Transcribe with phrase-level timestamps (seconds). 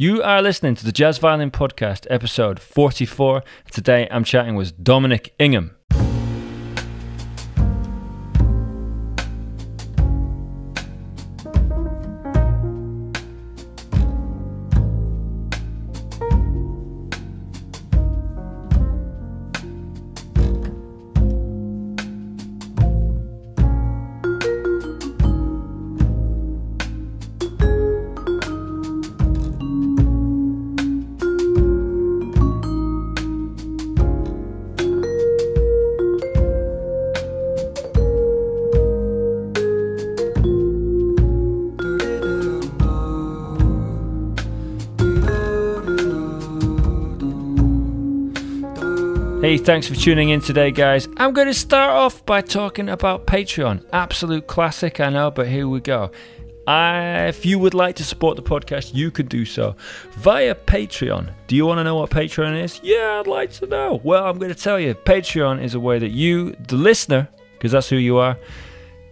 [0.00, 3.44] You are listening to the Jazz Violin Podcast, episode 44.
[3.70, 5.76] Today I'm chatting with Dominic Ingham.
[49.80, 51.08] Thanks for tuning in today, guys.
[51.16, 53.82] I'm going to start off by talking about Patreon.
[53.94, 56.10] Absolute classic, I know, but here we go.
[56.66, 59.74] Uh, if you would like to support the podcast, you could do so
[60.18, 61.32] via Patreon.
[61.46, 62.78] Do you want to know what Patreon is?
[62.82, 64.02] Yeah, I'd like to know.
[64.04, 64.92] Well, I'm going to tell you.
[64.92, 68.36] Patreon is a way that you, the listener, because that's who you are,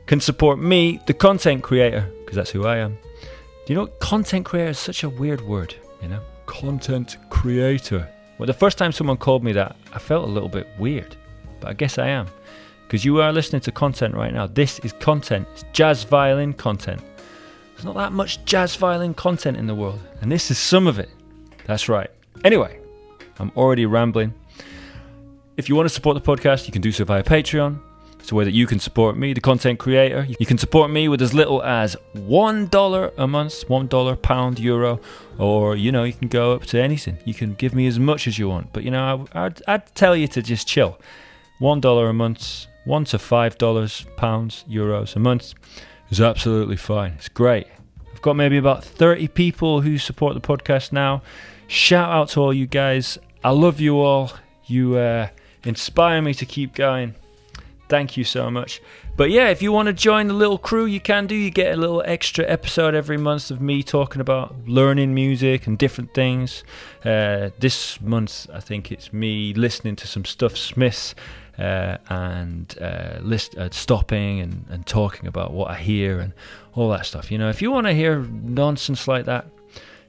[0.05, 2.99] can support me, the content creator, because that's who I am.
[3.23, 6.21] Do you know content creator is such a weird word, you know?
[6.45, 8.07] Content creator.
[8.39, 11.17] Well, the first time someone called me that, I felt a little bit weird,
[11.61, 12.27] but I guess I am.
[12.87, 14.47] Because you are listening to content right now.
[14.47, 17.03] This is content, it's jazz violin content.
[17.75, 20.99] There's not that much jazz violin content in the world, and this is some of
[20.99, 21.11] it.
[21.67, 22.11] That's right.
[22.45, 22.79] Anyway,
[23.39, 24.33] I'm already rambling.
[25.57, 27.81] If you want to support the podcast, you can do so via Patreon.
[28.29, 30.27] It's a way that you can support me, the content creator.
[30.39, 35.01] You can support me with as little as $1 a month, $1, pound, euro,
[35.39, 37.17] or, you know, you can go up to anything.
[37.25, 38.75] You can give me as much as you want.
[38.75, 40.99] But, you know, I, would I'd tell you to just chill.
[41.59, 45.55] $1 a month, 1 to $5, pounds, euros a month
[46.11, 47.13] is absolutely fine.
[47.13, 47.67] It's great.
[48.13, 51.23] I've got maybe about 30 people who support the podcast now.
[51.67, 53.17] Shout out to all you guys.
[53.43, 54.33] I love you all.
[54.67, 55.29] You uh,
[55.65, 57.15] inspire me to keep going.
[57.89, 58.83] Thank you so much.
[59.17, 61.35] But yeah, if you want to join the little crew, you can do.
[61.35, 65.79] You get a little extra episode every month of me talking about learning music and
[65.79, 66.65] different things.
[67.05, 71.15] Uh, this month, I think it's me listening to some Stuff Smith's
[71.59, 76.33] uh, and uh, list, uh, stopping and, and talking about what I hear and
[76.75, 77.33] all that stuff.
[77.33, 79.47] You know, if you want to hear nonsense like that,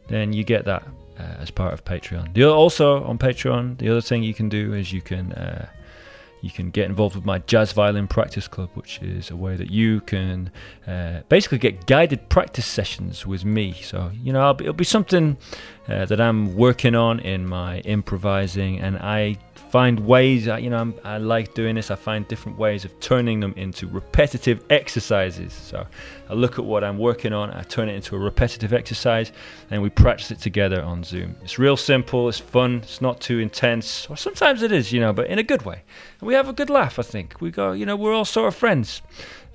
[0.07, 0.83] then you get that
[1.17, 2.33] uh, as part of Patreon.
[2.33, 5.69] The, also on Patreon, the other thing you can do is you can uh,
[6.41, 9.69] you can get involved with my jazz violin practice club, which is a way that
[9.69, 10.51] you can
[10.87, 13.73] uh, basically get guided practice sessions with me.
[13.73, 15.37] So, you know, it'll be something
[15.87, 19.37] uh, that I'm working on in my improvising, and I
[19.69, 21.91] find ways, you know, I'm, i like doing this.
[21.91, 25.53] I find different ways of turning them into repetitive exercises.
[25.53, 25.85] So
[26.27, 29.31] I look at what I'm working on, I turn it into a repetitive exercise,
[29.69, 31.35] and we practice it together on Zoom.
[31.43, 35.13] It's real simple, it's fun, it's not too intense, or sometimes it is, you know,
[35.13, 35.83] but in a good way.
[36.19, 37.39] And we have a good laugh, I think.
[37.39, 39.01] We go, you know, we're all sort of friends.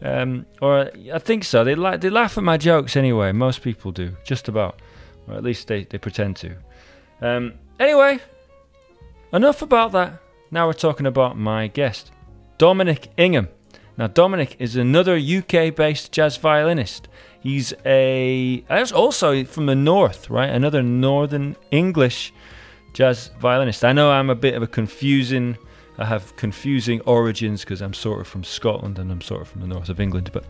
[0.00, 1.64] Um, or I think so.
[1.64, 3.32] They, like they laugh at my jokes anyway.
[3.32, 4.80] Most people do, just about.
[5.26, 6.56] Or at least they, they pretend to.
[7.22, 8.20] Um, anyway,
[9.34, 10.20] Enough about that.
[10.52, 12.12] Now we're talking about my guest,
[12.56, 13.48] Dominic Ingham.
[13.96, 17.08] Now, Dominic is another UK based jazz violinist.
[17.40, 20.48] He's a also from the north, right?
[20.48, 22.32] Another northern English
[22.92, 23.84] jazz violinist.
[23.84, 25.58] I know I'm a bit of a confusing,
[25.98, 29.62] I have confusing origins because I'm sort of from Scotland and I'm sort of from
[29.62, 30.30] the north of England.
[30.32, 30.44] But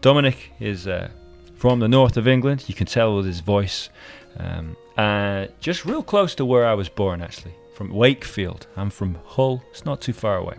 [0.00, 1.10] Dominic is uh,
[1.54, 2.64] from the north of England.
[2.66, 3.90] You can tell with his voice.
[4.38, 8.66] Um, uh, just real close to where I was born, actually from Wakefield.
[8.76, 9.62] I'm from Hull.
[9.70, 10.56] It's not too far away.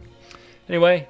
[0.67, 1.07] Anyway,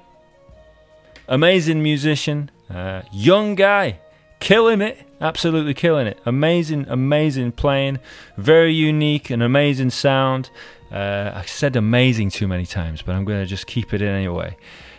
[1.28, 4.00] amazing musician, uh, young guy,
[4.40, 6.18] killing it, absolutely killing it.
[6.26, 7.98] Amazing, amazing playing,
[8.36, 10.50] very unique and amazing sound.
[10.90, 14.08] Uh, I said amazing too many times, but I'm going to just keep it in
[14.08, 14.56] anyway.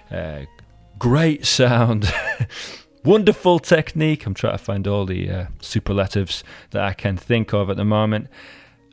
[0.09, 0.41] Uh,
[0.97, 2.11] great sound.
[3.05, 4.25] Wonderful technique.
[4.25, 7.85] I'm trying to find all the uh, superlatives that I can think of at the
[7.85, 8.27] moment.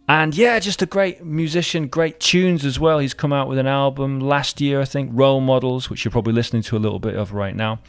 [0.09, 2.99] And yeah, just a great musician, great tunes as well.
[2.99, 6.33] He's come out with an album last year, I think, Role Models, which you're probably
[6.33, 7.81] listening to a little bit of right now.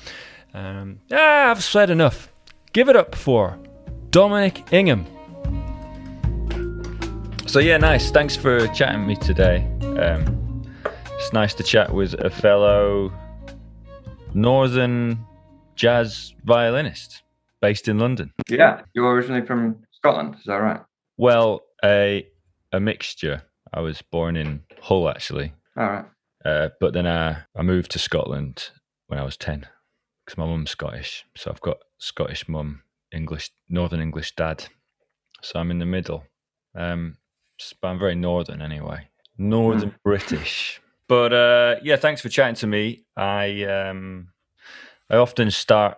[0.53, 2.31] Um, yeah, I've said enough.
[2.71, 3.59] Give it up for
[4.11, 5.05] Dominic Ingham.
[7.47, 8.11] So yeah, nice.
[8.11, 9.67] Thanks for chatting with me today.
[9.81, 10.63] Um,
[11.13, 13.11] it's nice to chat with a fellow
[14.33, 15.19] northern
[15.75, 17.23] jazz violinist
[17.61, 18.31] based in London.
[18.47, 20.81] Yeah, you're originally from Scotland, is that right?
[21.17, 22.27] Well, a
[22.71, 23.43] a mixture.
[23.73, 25.53] I was born in Hull actually.
[25.77, 26.05] All right.
[26.45, 28.69] Uh, but then I, I moved to Scotland
[29.07, 29.65] when I was 10
[30.25, 31.25] because my mum's Scottish.
[31.35, 32.81] So I've got Scottish mum,
[33.11, 34.65] English, Northern English dad.
[35.41, 36.25] So I'm in the middle.
[36.75, 37.17] Um,
[37.81, 39.07] but I'm very northern anyway,
[39.37, 39.95] northern mm.
[40.03, 40.81] British.
[41.07, 43.05] But uh, yeah, thanks for chatting to me.
[43.15, 44.29] I um,
[45.09, 45.97] I often start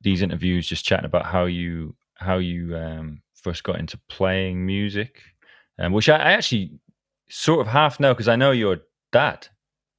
[0.00, 5.22] these interviews just chatting about how you how you um, first got into playing music,
[5.78, 6.78] um, which I, I actually
[7.28, 8.78] sort of half know because I know your
[9.12, 9.48] dad.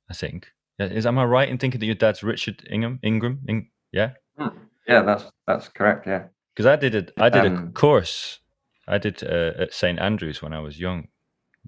[0.10, 0.48] I think
[0.80, 3.40] is am I right in thinking that your dad's Richard Ingham Ingram?
[3.48, 4.12] In, yeah.
[4.38, 4.58] Hmm.
[4.88, 6.08] Yeah, that's that's correct.
[6.08, 6.26] Yeah.
[6.56, 8.40] Because I did a I did um, a course.
[8.88, 11.08] I did uh, at St Andrews when I was young.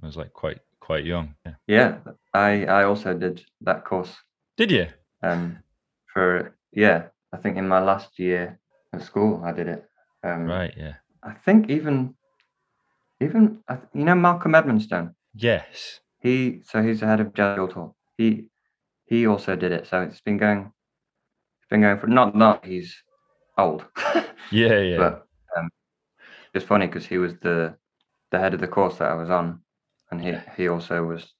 [0.02, 1.36] I was like quite quite young.
[1.46, 1.54] Yeah.
[1.68, 1.98] Yeah,
[2.34, 4.14] I I also did that course.
[4.58, 4.88] Did you?
[5.24, 5.60] Um,
[6.14, 8.60] for yeah, I think in my last year
[8.94, 9.86] at school I did it.
[10.24, 10.74] Um, right.
[10.76, 10.94] Yeah.
[11.26, 12.16] I think even
[13.20, 13.64] even
[13.94, 15.16] you know Malcolm Edmonstone.
[15.34, 16.00] Yes.
[16.20, 17.96] He so he's the head of Jazz Guildhall.
[18.18, 18.46] He
[19.06, 19.88] he also did it.
[19.88, 20.72] So it's been going
[21.60, 22.96] it's been going for not not he's
[23.58, 23.86] old.
[24.52, 24.98] yeah, yeah.
[24.98, 25.28] But
[25.58, 25.70] um,
[26.54, 27.76] it's funny because he was the
[28.32, 29.62] the head of the course that I was on,
[30.12, 31.34] and he he also was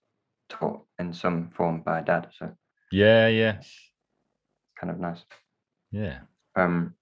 [0.50, 2.30] taught in some form by dad.
[2.38, 2.52] So
[2.92, 3.62] yeah, yeah,
[4.80, 5.24] kind of nice.
[5.92, 6.20] Yeah.
[6.56, 6.96] Um.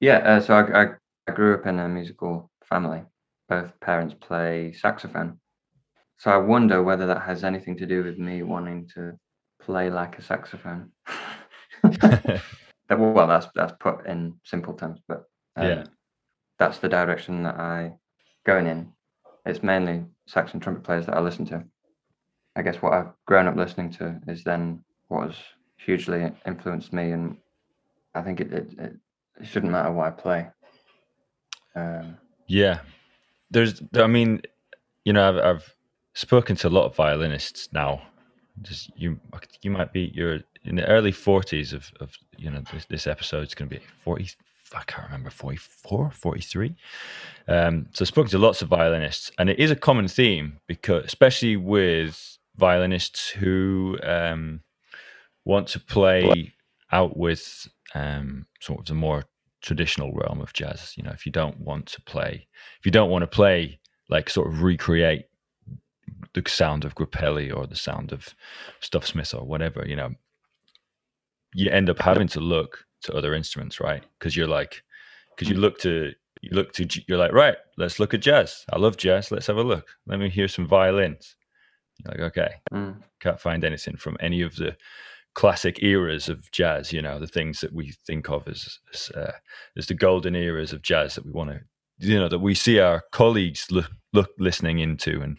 [0.00, 0.18] Yeah.
[0.18, 0.86] Uh, so I, I
[1.28, 3.02] I grew up in a musical family.
[3.48, 5.38] Both parents play saxophone.
[6.18, 9.18] So I wonder whether that has anything to do with me wanting to
[9.60, 10.90] play like a saxophone.
[11.82, 15.24] well, that's that's put in simple terms, but
[15.56, 15.84] um, yeah,
[16.58, 17.92] that's the direction that I
[18.46, 18.92] going in.
[19.44, 21.64] It's mainly sax and trumpet players that I listen to.
[22.54, 25.36] I guess what I've grown up listening to is then what has
[25.76, 27.36] hugely influenced me, and
[28.14, 28.92] I think it it, it,
[29.40, 30.48] it shouldn't matter what I play.
[31.74, 32.16] Um,
[32.46, 32.80] yeah,
[33.50, 33.82] there's.
[33.94, 34.42] I mean,
[35.04, 35.74] you know, I've, I've
[36.14, 38.02] spoken to a lot of violinists now.
[38.60, 39.18] Just you,
[39.62, 43.46] you might be you're in the early forties of of you know this, this episode
[43.46, 44.28] is going to be forty.
[44.74, 46.74] I can't remember 44, 43.
[47.46, 51.04] Um, so I've spoken to lots of violinists, and it is a common theme because,
[51.04, 54.60] especially with violinists who um,
[55.44, 56.54] want to play
[56.90, 59.24] out with um, sort of the more
[59.62, 60.94] traditional realm of jazz.
[60.96, 62.46] You know, if you don't want to play,
[62.78, 65.24] if you don't want to play like sort of recreate
[66.34, 68.34] the sound of Grappelli or the sound of
[68.80, 70.10] Stuff Smith or whatever, you know,
[71.54, 74.04] you end up having to look to other instruments, right?
[74.18, 74.82] Because you're like,
[75.34, 78.64] because you look to you look to you're like, right, let's look at jazz.
[78.72, 79.30] I love jazz.
[79.30, 79.86] Let's have a look.
[80.06, 81.36] Let me hear some violins.
[81.98, 82.96] You're like, okay, mm.
[83.20, 84.76] can't find anything from any of the
[85.34, 86.92] classic eras of jazz.
[86.92, 89.32] You know, the things that we think of as as, uh,
[89.76, 91.60] as the golden eras of jazz that we want to,
[91.98, 95.38] you know, that we see our colleagues look look listening into and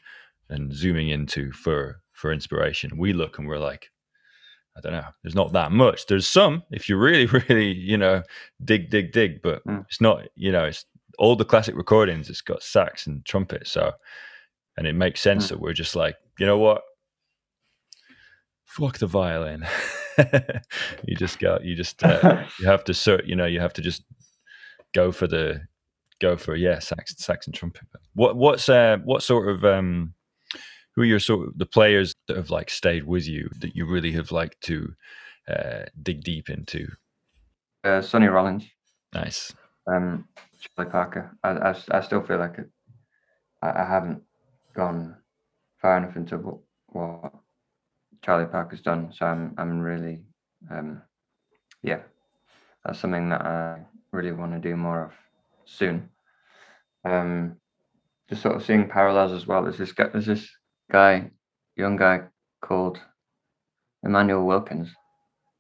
[0.50, 2.98] and zooming into for for inspiration.
[2.98, 3.90] We look and we're like,
[4.78, 5.06] I don't know.
[5.22, 6.08] There's not that much.
[6.08, 8.24] There's some if you really, really, you know,
[8.64, 9.42] dig, dig, dig.
[9.42, 9.86] But mm.
[9.88, 10.86] it's not, you know, it's
[11.20, 12.30] all the classic recordings.
[12.30, 13.68] It's got sax and trumpet.
[13.68, 13.92] So,
[14.78, 15.50] and it makes sense mm.
[15.50, 16.82] that we're just like, you know what?
[18.74, 19.68] Fuck the violin.
[21.06, 21.60] you just go.
[21.62, 23.26] You just uh, you have to sort.
[23.26, 24.04] You know, you have to just
[24.96, 25.62] go for the
[26.20, 27.84] go for yeah, sax, sax and trumpet.
[28.16, 30.16] What what's uh what sort of um
[30.96, 33.86] who are your sort of the players that have like stayed with you that you
[33.86, 34.94] really have liked to
[35.48, 36.88] uh, dig deep into?
[37.84, 38.66] Uh, Sonny Rollins.
[39.14, 39.54] Nice.
[39.86, 40.28] Um,
[40.76, 41.38] Charlie Parker.
[41.44, 42.70] I, I, I still feel like it,
[43.62, 44.24] I, I haven't
[44.76, 45.16] gone
[45.80, 47.34] far enough into what, what
[48.24, 49.12] Charlie Parker's done.
[49.14, 50.22] So I'm I'm really
[50.72, 51.02] um,
[51.84, 52.00] yeah,
[52.84, 53.80] that's something that I
[54.12, 55.12] really want to do more of
[55.66, 56.10] soon.
[57.06, 57.58] Um,
[58.30, 59.64] just sort of seeing parallels as well.
[59.64, 60.50] There's this there's this
[60.92, 61.30] guy,
[61.76, 62.22] young guy
[62.62, 63.00] called
[64.06, 64.90] Immanuel Wilkins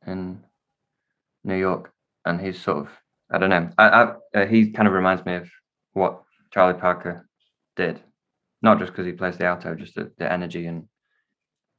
[0.07, 0.41] in
[1.43, 1.91] New York,
[2.25, 2.89] and he's sort of
[3.31, 3.69] I don't know.
[3.77, 5.49] I, I uh, he kind of reminds me of
[5.93, 7.27] what Charlie Parker
[7.75, 8.01] did,
[8.61, 10.87] not just because he plays the alto, just the, the energy and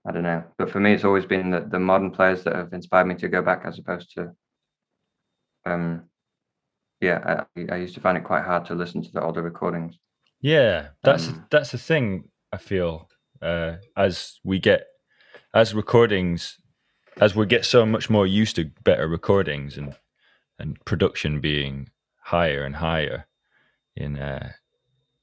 [0.07, 0.45] I don't know.
[0.59, 3.29] But for me, it's always been the, the modern players that have inspired me to
[3.29, 4.33] go back, as opposed to,
[5.65, 6.05] um,
[7.01, 9.99] yeah, I, I used to find it quite hard to listen to the older recordings.
[10.41, 12.29] Yeah, that's um, that's the thing.
[12.53, 13.09] I feel
[13.41, 14.87] uh, as we get
[15.55, 16.59] as recordings
[17.21, 19.95] as we get so much more used to better recordings and
[20.59, 21.89] and production being
[22.25, 23.27] higher and higher
[23.97, 24.53] in uh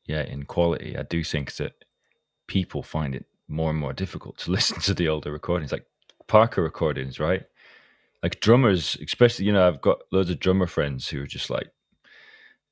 [0.06, 1.74] yeah in quality i do think that
[2.48, 5.86] people find it more and more difficult to listen to the older recordings like
[6.28, 7.44] parker recordings right
[8.24, 11.72] like drummers especially you know i've got loads of drummer friends who are just like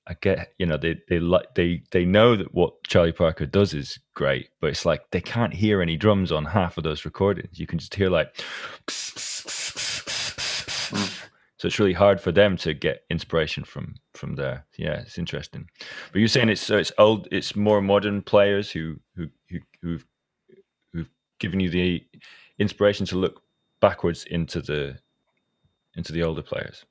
[0.09, 3.75] I get, you know, they they like they they know that what Charlie Parker does
[3.75, 7.59] is great, but it's like they can't hear any drums on half of those recordings.
[7.59, 8.33] You can just hear like,
[10.87, 11.25] mm.
[11.57, 14.65] So it's really hard for them to get inspiration from from there.
[14.77, 15.69] Yeah, it's interesting.
[16.11, 20.05] But you're saying it's so it's old, it's more modern players who who who who've
[20.05, 20.05] who've
[21.39, 22.05] given you the
[22.59, 23.41] inspiration to look
[23.81, 24.97] backwards into the
[25.95, 26.85] into the older players.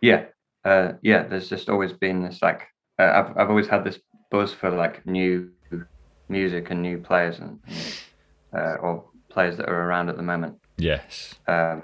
[0.00, 0.26] Yeah,
[0.64, 1.22] uh, yeah.
[1.22, 2.62] There's just always been this like
[2.98, 3.98] uh, I've I've always had this
[4.30, 5.50] buzz for like new
[6.28, 7.60] music and new players and,
[8.52, 10.58] uh, or players that are around at the moment.
[10.76, 11.34] Yes.
[11.46, 11.82] Um,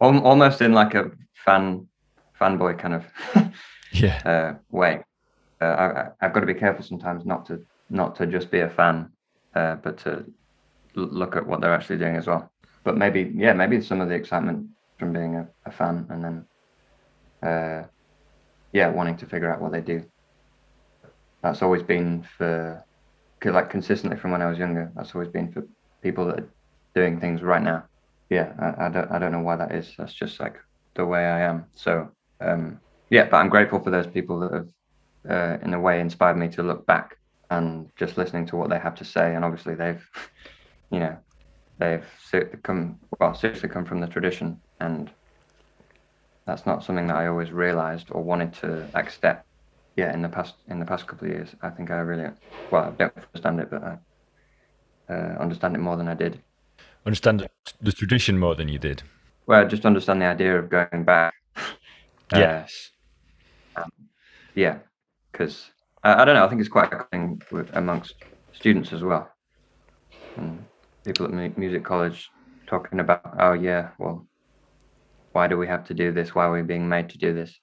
[0.00, 1.10] almost in like a
[1.44, 1.86] fan
[2.40, 3.04] fanboy kind of
[3.92, 5.02] yeah uh, way.
[5.60, 8.70] Uh, I, have got to be careful sometimes not to not to just be a
[8.70, 9.10] fan,
[9.54, 10.24] uh, but to
[11.06, 12.50] look at what they're actually doing as well.
[12.84, 17.48] But maybe yeah, maybe some of the excitement from being a, a fan and then
[17.48, 17.86] uh,
[18.72, 20.04] yeah, wanting to figure out what they do.
[21.42, 22.84] That's always been for
[23.44, 24.90] like consistently from when I was younger.
[24.96, 25.66] That's always been for
[26.02, 26.48] people that are
[26.94, 27.84] doing things right now
[28.30, 29.94] yeah, I, I, don't I don't know why that is.
[29.96, 30.56] That's just like
[30.94, 31.66] the way I am.
[31.74, 34.68] So um, yeah, but I'm grateful for those people that have
[35.28, 37.16] uh, in a way inspired me to look back
[37.50, 39.34] and just listening to what they have to say.
[39.34, 40.06] And obviously they've,
[40.90, 41.16] you know,
[41.78, 42.04] they've
[42.62, 45.10] come well seriously come from the tradition, and
[46.46, 49.44] that's not something that I always realized or wanted to accept.
[49.96, 52.30] Yeah, in the past in the past couple of years, I think I really
[52.70, 53.98] well I don't understand it, but I
[55.12, 56.42] uh, understand it more than I did
[57.08, 57.48] understand
[57.80, 59.02] the tradition more than you did.
[59.46, 61.34] Well, just understand the idea of going back.
[62.34, 62.90] yes.
[63.74, 63.90] Uh, um,
[64.54, 64.78] yeah,
[65.32, 65.70] because
[66.04, 66.44] uh, I don't know.
[66.44, 68.14] I think it's quite a thing with, amongst
[68.52, 69.30] students as well,
[70.36, 70.66] and
[71.04, 72.28] people at music college
[72.66, 74.26] talking about, oh yeah, well,
[75.32, 76.34] why do we have to do this?
[76.34, 77.58] Why are we being made to do this?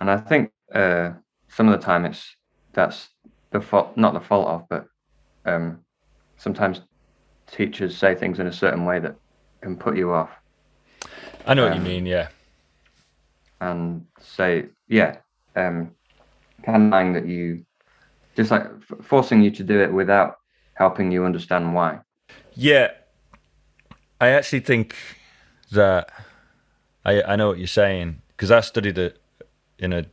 [0.00, 1.12] And I think uh,
[1.48, 2.36] some of the time it's
[2.72, 3.08] that's
[3.50, 4.86] the fault, not the fault of, but
[5.44, 5.80] um,
[6.38, 6.80] sometimes
[7.50, 9.16] teachers say things in a certain way that
[9.60, 10.30] can put you off.
[11.46, 12.28] I know um, what you um, mean, yeah.
[13.60, 15.18] And say, yeah,
[15.54, 15.92] um,
[16.64, 17.64] kind of that you
[18.34, 20.36] just like f- forcing you to do it without
[20.74, 22.00] helping you understand why.
[22.54, 22.90] Yeah,
[24.20, 24.94] I actually think
[25.70, 26.10] that
[27.04, 29.20] I I know what you're saying because I studied it
[29.78, 30.04] in a,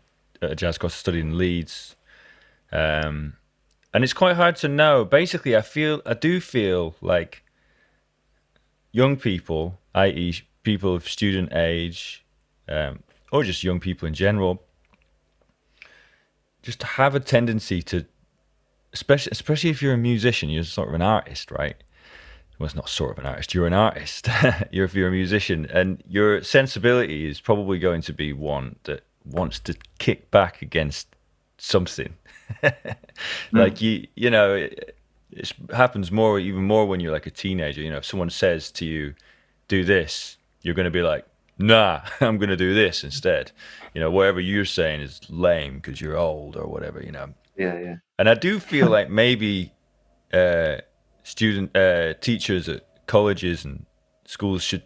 [0.41, 0.95] a jazz course.
[0.95, 1.95] Studied in Leeds,
[2.71, 3.33] um,
[3.93, 5.05] and it's quite hard to know.
[5.05, 7.43] Basically, I feel I do feel like
[8.91, 12.25] young people, i.e., people of student age,
[12.67, 14.63] um, or just young people in general,
[16.61, 18.05] just have a tendency to,
[18.93, 21.75] especially especially if you're a musician, you're sort of an artist, right?
[22.59, 23.53] Well, it's not sort of an artist.
[23.53, 24.27] You're an artist.
[24.71, 29.03] you're if you're a musician, and your sensibility is probably going to be one that
[29.25, 31.07] wants to kick back against
[31.57, 32.13] something
[33.51, 33.81] like mm.
[33.81, 34.95] you, you know, it,
[35.31, 37.81] it, happens more, even more when you're like a teenager.
[37.81, 39.13] You know, if someone says to you,
[39.67, 41.25] "Do this," you're going to be like,
[41.57, 43.51] "Nah, I'm going to do this instead."
[43.93, 47.01] You know, whatever you're saying is lame because you're old or whatever.
[47.01, 47.33] You know.
[47.55, 47.95] Yeah, yeah.
[48.17, 49.73] And I do feel like maybe
[50.33, 50.77] uh,
[51.23, 53.85] student uh, teachers at colleges and
[54.25, 54.83] schools should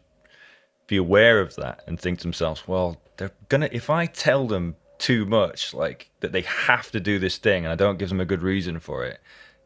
[0.88, 3.70] be aware of that and think to themselves, well, they're gonna.
[3.72, 7.72] If I tell them too much, like that they have to do this thing, and
[7.72, 9.20] I don't give them a good reason for it,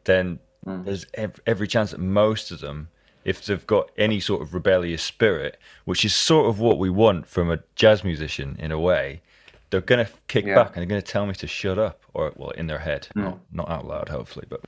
[0.03, 0.83] then mm.
[0.85, 2.89] there's ev- every chance that most of them,
[3.23, 7.27] if they've got any sort of rebellious spirit, which is sort of what we want
[7.27, 9.21] from a jazz musician in a way,
[9.69, 10.55] they're gonna kick yeah.
[10.55, 13.23] back and they're gonna tell me to shut up, or well, in their head, mm.
[13.23, 14.45] not not out loud, hopefully.
[14.49, 14.61] But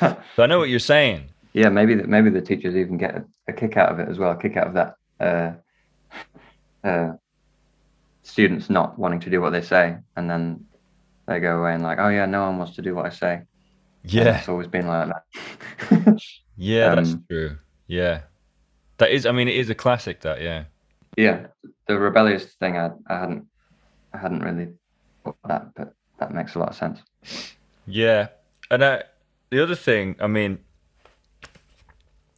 [0.00, 1.28] so I know what you're saying.
[1.52, 4.18] Yeah, maybe the, maybe the teachers even get a, a kick out of it as
[4.18, 4.96] well, a kick out of that.
[5.18, 5.52] Uh,
[6.86, 7.12] uh,
[8.22, 10.66] students not wanting to do what they say, and then
[11.26, 13.42] they go away and like, oh yeah, no one wants to do what I say.
[14.04, 16.22] Yeah, and it's always been like that.
[16.56, 17.56] yeah, um, that's true.
[17.86, 18.20] Yeah,
[18.98, 19.26] that is.
[19.26, 20.20] I mean, it is a classic.
[20.20, 20.64] That yeah.
[21.16, 21.46] Yeah,
[21.86, 22.76] the rebellious thing.
[22.76, 23.46] I, I hadn't,
[24.12, 24.68] I hadn't really
[25.24, 27.00] thought that, but that makes a lot of sense.
[27.86, 28.28] Yeah,
[28.70, 29.02] and uh,
[29.50, 30.58] the other thing, I mean,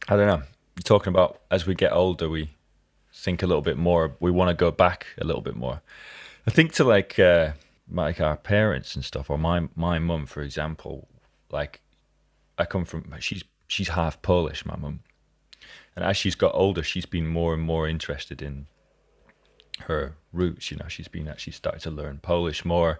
[0.07, 0.43] I don't know.
[0.75, 2.51] You're talking about as we get older, we
[3.13, 4.15] think a little bit more.
[4.19, 5.81] We want to go back a little bit more.
[6.47, 7.51] I think to like uh,
[7.91, 11.07] like our parents and stuff, or my my mum, for example.
[11.51, 11.81] Like,
[12.57, 15.01] I come from she's she's half Polish, my mum,
[15.95, 18.67] and as she's got older, she's been more and more interested in
[19.81, 20.71] her roots.
[20.71, 22.99] You know, she's been actually started to learn Polish more.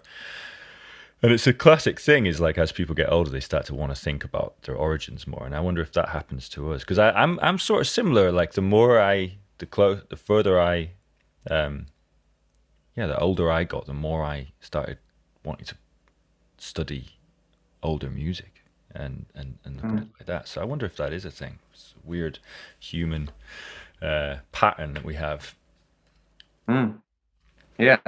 [1.22, 3.94] And it's a classic thing is like as people get older, they start to want
[3.94, 5.44] to think about their origins more.
[5.44, 8.32] And I wonder if that happens to us because I'm I'm sort of similar.
[8.32, 10.92] Like the more I the close, the further I,
[11.50, 11.86] um,
[12.96, 14.98] yeah, the older I got, the more I started
[15.44, 15.74] wanting to
[16.56, 17.16] study
[17.82, 18.62] older music
[18.94, 20.08] and and and mm.
[20.18, 20.48] like that.
[20.48, 21.58] So I wonder if that is a thing.
[21.72, 22.38] It's a weird
[22.78, 23.30] human
[24.02, 25.54] uh, pattern that we have.
[26.68, 26.98] Mm.
[27.78, 27.98] Yeah,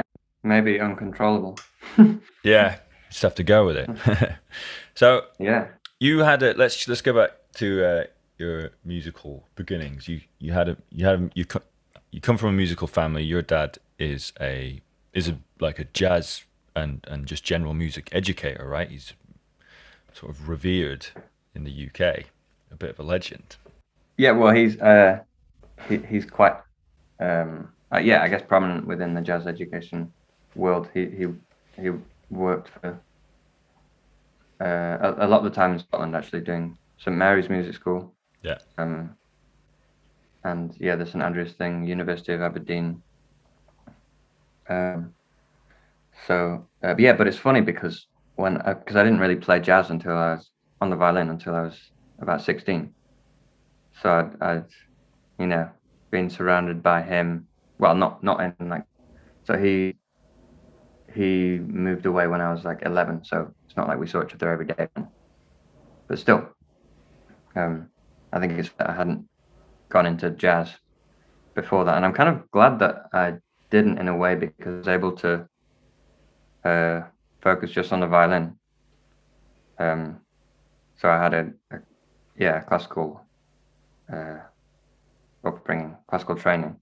[0.43, 1.59] maybe uncontrollable.
[2.43, 2.79] yeah,
[3.13, 4.37] just have to go with it.
[4.95, 5.69] so yeah,
[6.01, 8.05] you had a let's let's go back to uh,
[8.39, 10.09] your musical beginnings.
[10.09, 11.45] You you had a you had a, you
[12.11, 13.23] you come from a musical family.
[13.23, 14.81] Your dad is a
[15.13, 18.89] is a like a jazz and and just general music educator, right?
[18.91, 19.13] He's
[20.15, 21.07] sort of revered
[21.55, 22.25] in the UK,
[22.71, 23.57] a bit of a legend.
[24.17, 25.21] Yeah, well, he's uh,
[25.89, 26.57] he, he's quite
[27.21, 30.13] um, uh, yeah, I guess prominent within the jazz education
[30.55, 30.89] world.
[30.95, 31.27] He he
[31.81, 31.91] he
[32.33, 33.01] worked for
[34.61, 38.15] uh, a, a, lot of the time in Scotland, actually doing St Mary's Music School.
[38.43, 38.59] Yeah.
[38.79, 39.17] Um,
[40.45, 43.03] and yeah, the St Andrews thing, University of Aberdeen.
[44.69, 45.15] Um,
[46.27, 49.91] so uh, yeah, but it's funny because when because I, I, didn't really play jazz
[49.91, 52.95] until I was on the violin until I was about sixteen.
[54.01, 54.65] So I'd, I'd
[55.39, 55.69] you know
[56.11, 57.47] been surrounded by him.
[57.79, 58.85] Well, not not in like
[59.45, 59.97] so he
[61.15, 63.25] he moved away when I was like eleven.
[63.25, 64.89] So it's not like we saw each other every day,
[66.09, 66.49] but still,
[67.55, 67.89] um,
[68.33, 69.29] I think it's I hadn't
[69.89, 70.71] gone into jazz
[71.55, 73.35] before that, and I'm kind of glad that I
[73.71, 75.49] didn't in a way because I was able to
[76.65, 77.01] uh,
[77.41, 78.59] focus just on the violin.
[79.79, 80.21] Um,
[80.99, 81.79] so I had a, a
[82.39, 83.25] yeah classical
[84.13, 84.39] uh,
[85.45, 86.77] upbringing, classical training,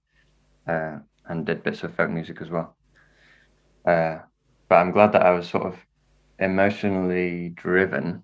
[0.67, 2.75] uh, and did bits of folk music as well.
[3.85, 4.19] Uh,
[4.69, 5.75] but I'm glad that I was sort of
[6.39, 8.23] emotionally driven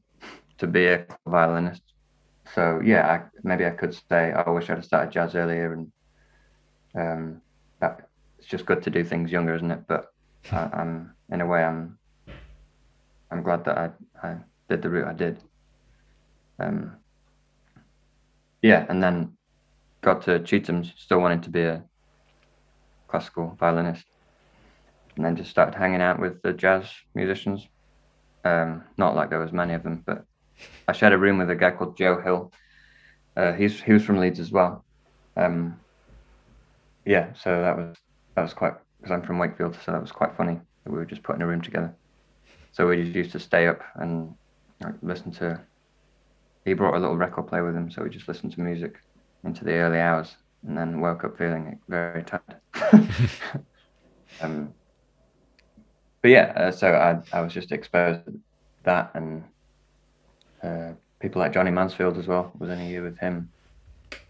[0.58, 1.82] to be a violinist
[2.54, 5.92] so yeah, I, maybe I could say I wish I'd started jazz earlier, and
[6.96, 7.42] um,
[7.80, 8.10] that,
[8.40, 9.82] it's just good to do things younger, isn't it?
[9.88, 10.06] But
[10.52, 11.98] I, am in a way, I'm
[13.32, 14.38] I'm glad that I, I
[14.70, 15.40] did the route I did.
[16.60, 16.98] Um,
[18.62, 19.34] yeah, and then
[20.02, 21.84] got to Chetham's, still wanting to be a
[23.08, 24.06] classical violinist,
[25.18, 27.68] and then just started hanging out with the jazz musicians.
[28.46, 30.24] Um, not like there was many of them, but
[30.88, 32.54] I shared a room with a guy called Joe Hill.
[33.36, 34.86] Uh, he's he was from Leeds as well.
[35.36, 35.80] Um,
[37.06, 37.98] yeah, so that was
[38.36, 41.24] that was quite because I'm from Wakefield, so that was quite funny we were just
[41.24, 41.94] putting a room together.
[42.72, 44.34] So we just used to stay up and
[44.82, 45.60] like, listen to.
[46.66, 48.96] He brought a little record player with him, so we just listened to music
[49.44, 50.36] into the early hours,
[50.68, 52.42] and then woke up feeling very tired.
[54.42, 54.74] um,
[56.28, 58.34] but yeah, uh, so I I was just exposed to
[58.84, 59.46] that and
[60.62, 63.48] uh, people like Johnny Mansfield as well was in a year with him.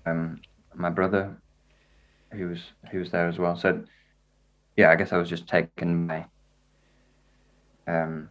[0.05, 0.39] Um,
[0.75, 1.41] my brother,
[2.35, 2.59] he was
[2.91, 3.55] he was there as well.
[3.55, 3.83] So
[4.75, 6.25] yeah, I guess I was just taken by
[7.87, 8.29] um,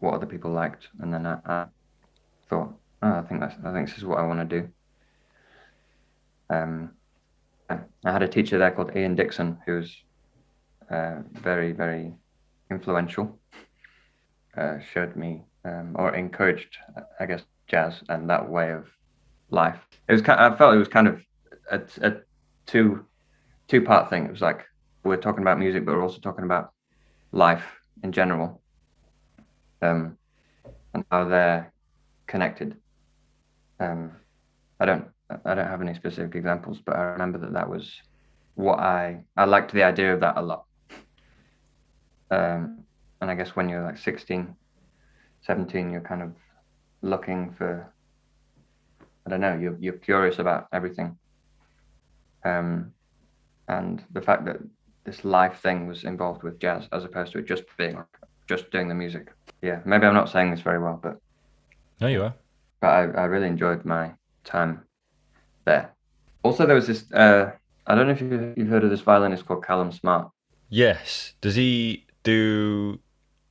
[0.00, 1.66] what other people liked, and then I, I
[2.50, 4.68] thought, oh, I think that's I think this is what I want to do.
[6.50, 6.90] Um,
[7.70, 10.03] I had a teacher there called Ian Dixon, who was
[10.90, 12.12] uh, very very
[12.70, 13.38] influential.
[14.56, 16.76] Uh, showed me um, or encouraged,
[17.18, 18.86] I guess, jazz and that way of
[19.50, 19.78] life.
[20.08, 20.38] It was kind.
[20.40, 21.20] Of, I felt it was kind of
[21.70, 22.16] a, a
[22.66, 23.04] two
[23.68, 24.26] two part thing.
[24.26, 24.64] It was like
[25.02, 26.72] we're talking about music, but we're also talking about
[27.32, 27.64] life
[28.02, 28.60] in general,
[29.82, 30.16] um,
[30.92, 31.72] and how they're
[32.26, 32.76] connected.
[33.80, 34.12] Um,
[34.78, 35.08] I don't
[35.44, 37.92] I don't have any specific examples, but I remember that that was
[38.54, 40.64] what I I liked the idea of that a lot.
[42.30, 42.84] Um,
[43.20, 44.54] and I guess when you're like 16,
[45.46, 46.32] 17 you're kind of
[47.02, 47.92] looking for
[49.26, 51.16] i don't know you're, you're curious about everything.
[52.44, 52.92] Um,
[53.68, 54.58] and the fact that
[55.04, 58.02] this live thing was involved with jazz as opposed to it just being
[58.46, 59.32] just doing the music.
[59.62, 61.18] Yeah maybe i'm not saying this very well but
[62.00, 62.34] no you are.
[62.80, 64.12] but i, I really enjoyed my
[64.44, 64.82] time
[65.64, 65.94] there.
[66.42, 67.52] Also there was this uh,
[67.86, 70.30] i don't know if you've heard of this violinist called callum smart.
[70.68, 71.34] Yes.
[71.40, 72.98] Does he do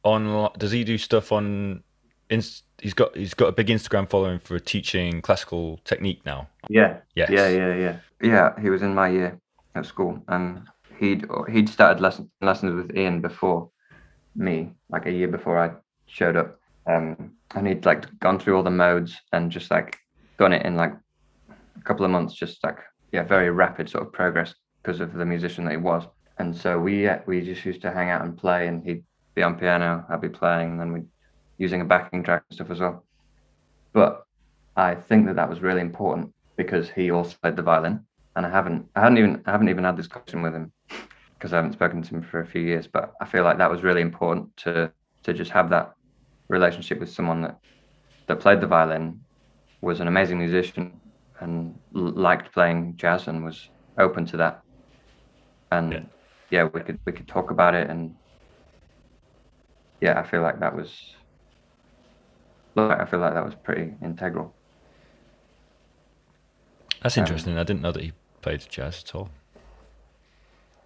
[0.03, 1.83] on does he do stuff on
[2.29, 6.47] he's got he's got a big Instagram following for teaching classical technique now.
[6.69, 6.97] Yeah.
[7.15, 7.29] Yes.
[7.29, 7.97] Yeah, yeah, yeah.
[8.21, 9.39] Yeah, he was in my year
[9.75, 10.67] at school and
[10.99, 13.69] he'd he'd started lesson, lessons with Ian before
[14.35, 15.71] me, like a year before I
[16.07, 16.59] showed up.
[16.85, 19.97] Um, and he'd like gone through all the modes and just like
[20.37, 20.93] done it in like
[21.49, 22.77] a couple of months, just like
[23.11, 26.03] yeah, very rapid sort of progress because of the musician that he was.
[26.37, 29.03] And so we uh, we just used to hang out and play, and he'd
[29.35, 31.07] be on piano, I'd be playing, and then we'd
[31.57, 33.05] using a backing track and stuff as well.
[33.93, 34.23] But
[34.75, 38.49] I think that that was really important because he also played the violin, and I
[38.49, 40.71] haven't, I hadn't even, I haven't even had this question with him
[41.37, 42.87] because I haven't spoken to him for a few years.
[42.87, 44.91] But I feel like that was really important to
[45.23, 45.93] to just have that
[46.49, 47.57] relationship with someone that
[48.27, 49.19] that played the violin,
[49.81, 50.99] was an amazing musician,
[51.39, 54.61] and liked playing jazz and was open to that.
[55.71, 55.99] and Yeah.
[56.49, 56.65] Yeah.
[56.65, 58.15] we could we could talk about it, and
[60.01, 61.15] yeah, I feel like that was.
[62.75, 64.53] Look, I feel like that was pretty integral.
[67.01, 67.57] That's Um, interesting.
[67.57, 69.29] I didn't know that he played jazz at all.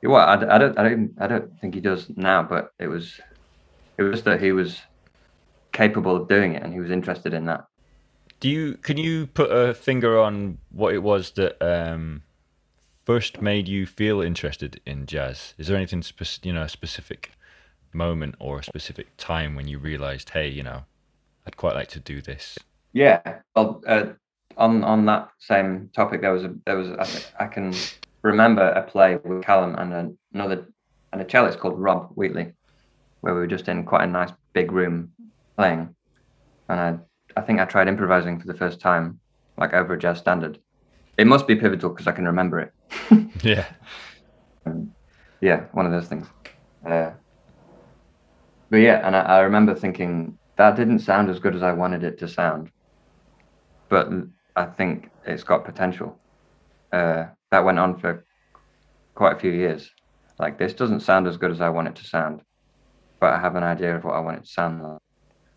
[0.03, 3.19] Well, I don't, I don't, I don't think he does now, but it was,
[3.97, 4.79] it was that he was
[5.73, 7.65] capable of doing it, and he was interested in that.
[8.39, 12.21] Do you can you put a finger on what it was that um,
[13.07, 15.53] first made you feel interested in jazz?
[15.57, 17.31] Is there anything spec- you know a specific
[17.93, 20.83] moment or a specific time when you realized, hey, you know,
[21.45, 22.59] I'd quite like to do this?
[22.91, 23.21] Yeah.
[23.55, 24.07] Well, uh,
[24.57, 26.89] on on that same topic, there was a there was
[27.39, 27.73] I, can
[28.23, 30.67] remember a play with Callum and another
[31.13, 32.51] and a cellist called Rob Wheatley,
[33.21, 35.13] where we were just in quite a nice big room
[35.55, 35.95] playing,
[36.67, 39.21] and I I think I tried improvising for the first time,
[39.57, 40.59] like over a jazz standard.
[41.17, 42.73] It must be pivotal because I can remember it.
[43.43, 43.65] Yeah,
[45.41, 46.27] yeah, one of those things.
[46.85, 47.11] Uh,
[48.69, 52.03] but yeah, and I, I remember thinking that didn't sound as good as I wanted
[52.03, 52.71] it to sound,
[53.89, 54.09] but
[54.55, 56.19] I think it's got potential.
[56.91, 58.25] Uh, that went on for
[59.15, 59.89] quite a few years.
[60.39, 62.41] Like this doesn't sound as good as I want it to sound,
[63.19, 64.99] but I have an idea of what I want it to sound like.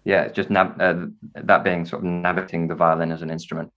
[0.04, 3.70] Yeah, it's just nav- uh, that being sort of navigating the violin as an instrument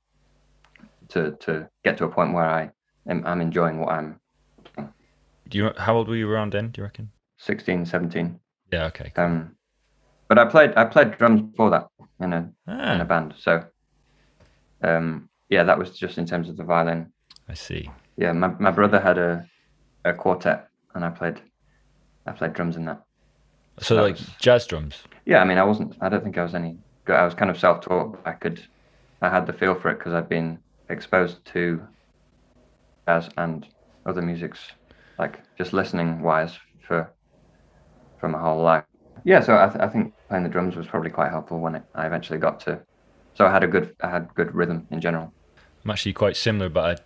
[1.10, 2.72] to to get to a point where I
[3.08, 4.20] am I'm enjoying what I'm
[5.50, 5.72] do you?
[5.78, 6.70] How old were you around then?
[6.70, 7.12] Do you reckon?
[7.38, 8.40] 16, 17.
[8.72, 9.12] Yeah, okay.
[9.14, 9.24] cool.
[9.26, 9.56] Um,
[10.28, 11.88] but I played I played drums before that
[12.22, 12.38] in a
[12.68, 13.36] in a Ah, band.
[13.38, 13.64] So
[14.82, 17.12] um, yeah, that was just in terms of the violin.
[17.50, 17.90] I see.
[18.18, 19.46] Yeah, my, my brother had a,
[20.06, 21.42] a quartet, and I played
[22.26, 23.04] I played drums in that.
[23.80, 25.04] So like was- jazz drums.
[25.26, 25.96] Yeah, I mean, I wasn't.
[26.02, 26.78] I don't think I was any.
[27.08, 28.20] I was kind of self-taught.
[28.26, 28.62] I could.
[29.22, 30.58] I had the feel for it because I'd been
[30.90, 31.82] exposed to
[33.08, 33.68] jazz and
[34.06, 34.60] other musics,
[35.20, 37.12] like just listening wise for
[38.20, 38.86] for my whole life.
[39.26, 41.84] Yeah, so I, th- I think playing the drums was probably quite helpful when it,
[41.96, 42.82] I eventually got to.
[43.36, 43.96] So I had a good.
[44.02, 45.32] I had good rhythm in general.
[45.84, 47.04] I'm actually quite similar, but I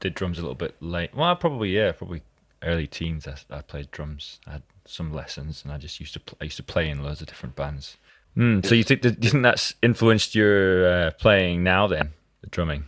[0.00, 1.14] did drums a little bit late.
[1.14, 2.22] Well, probably yeah, probably
[2.62, 3.26] early teens.
[3.26, 4.40] I, I played drums.
[4.46, 7.02] I had some lessons, and I just used to pl- I used to play in
[7.02, 7.96] loads of different bands.
[8.36, 11.86] Mm, so you think that, you think that's influenced your uh, playing now?
[11.86, 12.84] Then the drumming.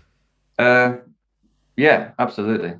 [0.58, 0.96] Uh,
[1.76, 2.74] yeah, absolutely.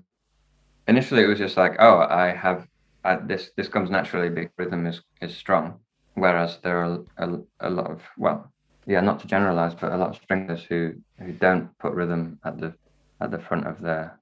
[0.89, 2.67] Initially, it was just like, oh, I have
[3.05, 3.51] I, this.
[3.57, 4.29] This comes naturally.
[4.29, 5.79] Big rhythm is is strong,
[6.15, 8.53] whereas there are a, a lot of well,
[8.87, 12.59] yeah, not to generalize, but a lot of stringers who who don't put rhythm at
[12.59, 12.75] the
[13.21, 14.19] at the front of their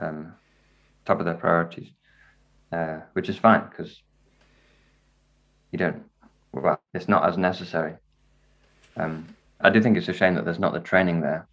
[0.00, 0.32] um,
[1.04, 1.88] top of their priorities,
[2.72, 4.02] uh, which is fine because
[5.70, 6.02] you don't.
[6.52, 7.94] Well, it's not as necessary.
[8.96, 9.26] Um,
[9.60, 11.48] I do think it's a shame that there's not the training there.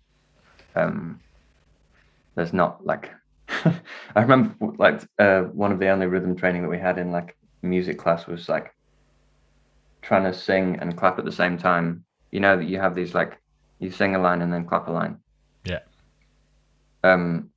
[0.76, 1.20] Um,
[2.36, 3.12] there's not like
[4.16, 7.36] I remember like uh, one of the only rhythm training that we had in like
[7.62, 8.74] music class was like
[10.02, 12.04] trying to sing and clap at the same time.
[12.32, 13.38] You know that you have these like
[13.80, 15.18] you sing a line and then clap a line.
[15.66, 15.80] Yeah.
[17.04, 17.50] Um,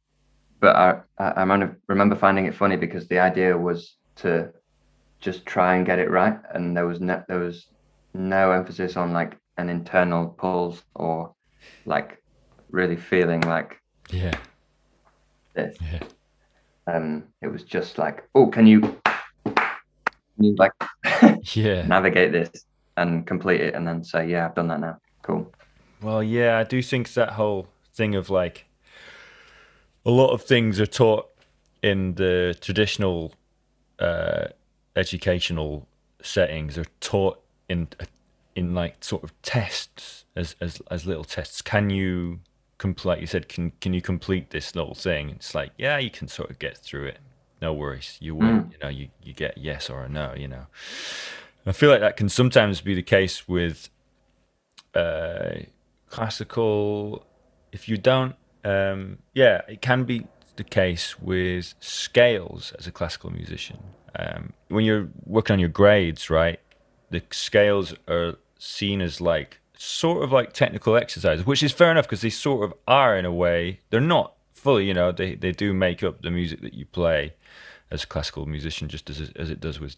[0.61, 1.43] but I I,
[1.87, 4.53] remember finding it funny because the idea was to
[5.21, 7.67] just try and get it right, and there was no there was
[8.15, 11.35] no emphasis on like an internal pulse or
[11.87, 12.23] like
[12.71, 14.37] really feeling like Yeah.
[15.55, 15.77] This.
[15.93, 16.01] Yeah.
[16.87, 18.81] Um, it was just like, oh, can you,
[19.45, 19.57] can
[20.39, 20.73] you like
[21.55, 21.87] Yeah.
[21.87, 22.51] navigate this
[22.97, 24.99] and complete it, and then say, yeah, I've done that now.
[25.23, 25.51] Cool.
[26.03, 28.67] Well, yeah, I do think that whole thing of like
[30.05, 31.29] a lot of things are taught
[31.83, 33.33] in the traditional
[33.99, 34.47] uh,
[34.97, 35.87] educational
[36.23, 37.89] settings are taught in
[38.55, 41.63] in like sort of tests as as as little tests.
[41.63, 42.41] Can you
[42.79, 43.09] complete?
[43.09, 45.31] Like you said, can can you complete this little thing?
[45.31, 47.19] It's like yeah, you can sort of get through it.
[47.63, 48.73] No worries, you win.
[48.73, 50.35] You know, you you get yes or a no.
[50.37, 50.67] You know,
[51.67, 53.89] I feel like that can sometimes be the case with
[54.95, 55.61] uh,
[56.09, 57.27] classical.
[57.73, 63.31] If you don't, um, yeah, it can be the case with scales as a classical
[63.31, 63.79] musician.
[64.17, 66.61] Um, when you're working on your grades, right,
[67.11, 72.07] the scales are seen as like sort of like technical exercises, which is fair enough
[72.07, 73.81] because they sort of are in a way.
[73.91, 77.35] They're not fully, you know, they, they do make up the music that you play
[77.91, 79.97] as a classical musician, just as as it does with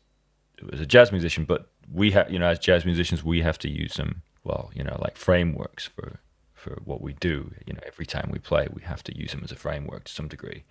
[0.72, 1.44] as a jazz musician.
[1.44, 4.22] But we have, you know, as jazz musicians, we have to use them.
[4.44, 6.20] Well, you know, like frameworks for
[6.54, 7.52] for what we do.
[7.66, 10.12] You know, every time we play, we have to use them as a framework to
[10.12, 10.64] some degree,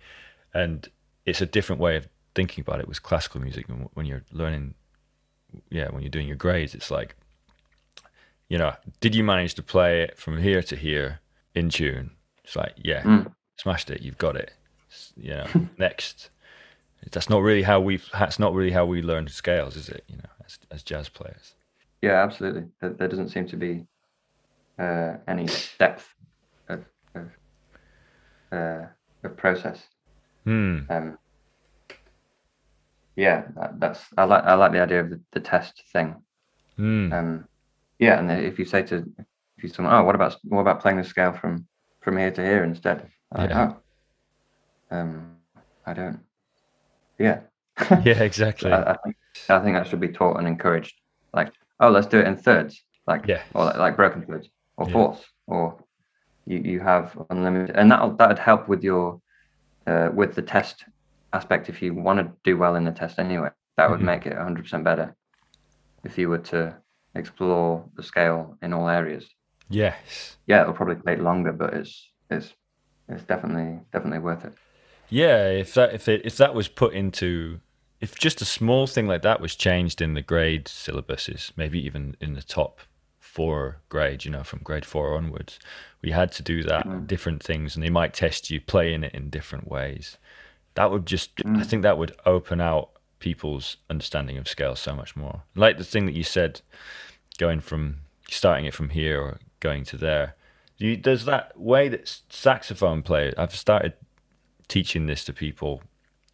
[0.52, 0.88] and
[1.24, 3.66] it's a different way of thinking about it with classical music.
[3.94, 4.74] When you're learning,
[5.70, 7.16] yeah, when you're doing your grades, it's like,
[8.48, 11.20] you know, did you manage to play it from here to here
[11.54, 12.10] in tune?
[12.44, 13.32] It's like, yeah, Mm.
[13.56, 14.02] smashed it.
[14.02, 14.52] You've got it.
[15.16, 15.46] You know,
[15.78, 16.30] next.
[17.12, 18.00] That's not really how we.
[18.12, 20.04] That's not really how we learn scales, is it?
[20.08, 21.54] You know, as as jazz players.
[22.02, 22.64] Yeah, absolutely.
[22.80, 23.86] There, there doesn't seem to be
[24.78, 25.46] uh, any
[25.78, 26.08] depth
[26.68, 27.28] of of,
[28.52, 28.86] uh,
[29.24, 29.82] of process.
[30.44, 30.78] Hmm.
[30.88, 31.18] Um,
[33.16, 36.16] yeah, that, that's I like I like the idea of the, the test thing.
[36.76, 37.12] Hmm.
[37.12, 37.48] Um,
[37.98, 38.96] yeah, and if you say to
[39.56, 41.66] if you someone, oh, what about what about playing the scale from
[42.00, 43.08] from here to here instead?
[43.34, 43.72] Like, Yeah.
[44.90, 45.36] oh, um,
[45.84, 46.20] I don't.
[47.18, 47.40] Yeah.
[48.04, 48.70] yeah, exactly.
[48.70, 49.16] I, I think
[49.48, 50.94] I think that should be taught and encouraged.
[51.32, 53.42] Like, oh, let's do it in thirds, like Yeah.
[53.54, 54.92] or like, like broken thirds or Yeah.
[54.92, 55.82] fourths, or
[56.46, 59.20] you you have unlimited, and that that'd help with your
[59.86, 60.84] uh, with the test
[61.32, 61.68] aspect.
[61.68, 64.04] If you want to do well in the test anyway, that would Mhm.
[64.04, 65.14] make it 100% better.
[66.04, 66.76] If you were to
[67.18, 69.28] explore the scale in all areas,
[69.68, 70.36] yes.
[70.46, 72.52] yeah, it'll probably take longer, but it's it's
[73.08, 74.52] it's definitely definitely worth it.
[75.08, 77.60] Yeah, if that if it if that was put into
[78.00, 82.16] if just a small thing like that was changed in the grade syllabuses, maybe even
[82.20, 82.80] in the top
[83.18, 85.58] four grades, you know, from grade four onwards,
[86.02, 87.06] we had to do that Mm.
[87.06, 90.18] different things, and they might test you playing it in different ways.
[90.74, 91.64] That would just, I Mm.
[91.64, 95.42] think, that would open out people's understanding of scale so much more.
[95.54, 96.60] Like the thing that you said,
[97.36, 97.98] going from
[98.30, 100.34] starting it from here or going to there.
[100.78, 103.34] You, there's that way that saxophone players.
[103.38, 103.94] I've started
[104.68, 105.82] teaching this to people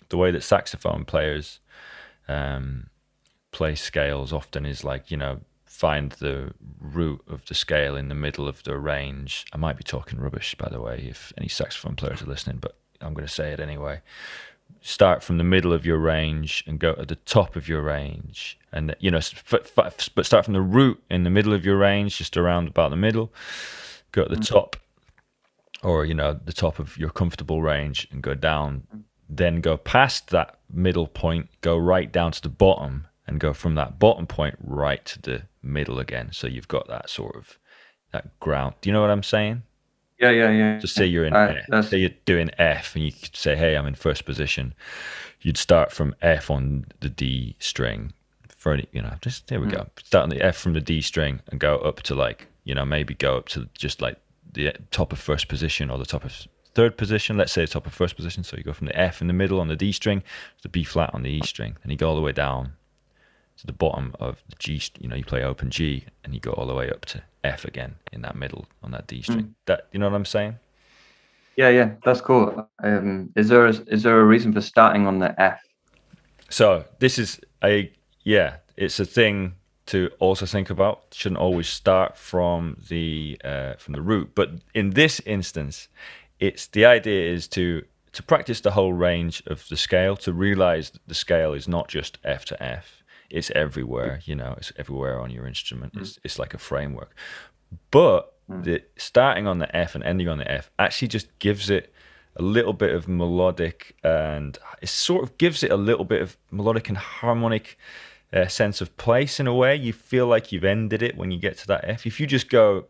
[0.08, 1.60] the way that saxophone players
[2.28, 2.88] um,
[3.50, 8.14] play scales often is like you know find the root of the scale in the
[8.14, 11.96] middle of the range i might be talking rubbish by the way if any saxophone
[11.96, 14.00] players are listening but i'm going to say it anyway
[14.80, 18.58] start from the middle of your range and go to the top of your range.
[18.72, 21.64] And you know s- f- f- but start from the root in the middle of
[21.64, 23.32] your range just around about the middle.
[24.12, 24.46] Go to the mm.
[24.46, 24.76] top
[25.82, 28.86] or you know the top of your comfortable range and go down.
[29.28, 33.74] Then go past that middle point go right down to the bottom and go from
[33.76, 36.30] that bottom point right to the middle again.
[36.32, 37.58] So you've got that sort of
[38.12, 38.74] that ground.
[38.80, 39.62] Do you know what i'm saying
[40.22, 40.78] Yeah, yeah, yeah.
[40.78, 43.76] just say you're in Uh, F, say you're doing F and you could say, hey,
[43.76, 44.72] I'm in first position.
[45.40, 48.12] You'd start from F on the D string
[48.56, 49.72] for any, you know, just there we Hmm.
[49.72, 49.86] go.
[50.04, 52.84] Start on the F from the D string and go up to like, you know,
[52.84, 54.16] maybe go up to just like
[54.52, 57.36] the top of first position or the top of third position.
[57.36, 58.44] Let's say the top of first position.
[58.44, 60.68] So you go from the F in the middle on the D string to the
[60.68, 62.74] B flat on the E string, and you go all the way down
[63.56, 64.80] to the bottom of the G.
[65.00, 67.64] You know, you play open G, and you go all the way up to F
[67.64, 69.54] again in that middle on that D string.
[69.66, 70.58] That you know what I'm saying?
[71.56, 72.68] Yeah, yeah, that's cool.
[72.82, 75.60] Um, is there a, is there a reason for starting on the F?
[76.48, 77.92] So this is a
[78.24, 79.54] yeah, it's a thing
[79.86, 81.06] to also think about.
[81.12, 85.88] Shouldn't always start from the uh, from the root, but in this instance,
[86.38, 90.90] it's the idea is to to practice the whole range of the scale to realize
[90.90, 93.01] that the scale is not just F to F.
[93.32, 94.54] It's everywhere, you know.
[94.58, 95.94] It's everywhere on your instrument.
[95.96, 97.14] It's it's like a framework,
[97.90, 101.92] but the starting on the F and ending on the F actually just gives it
[102.36, 106.36] a little bit of melodic and it sort of gives it a little bit of
[106.50, 107.78] melodic and harmonic
[108.32, 109.76] uh, sense of place in a way.
[109.76, 112.06] You feel like you've ended it when you get to that F.
[112.06, 112.86] If you just go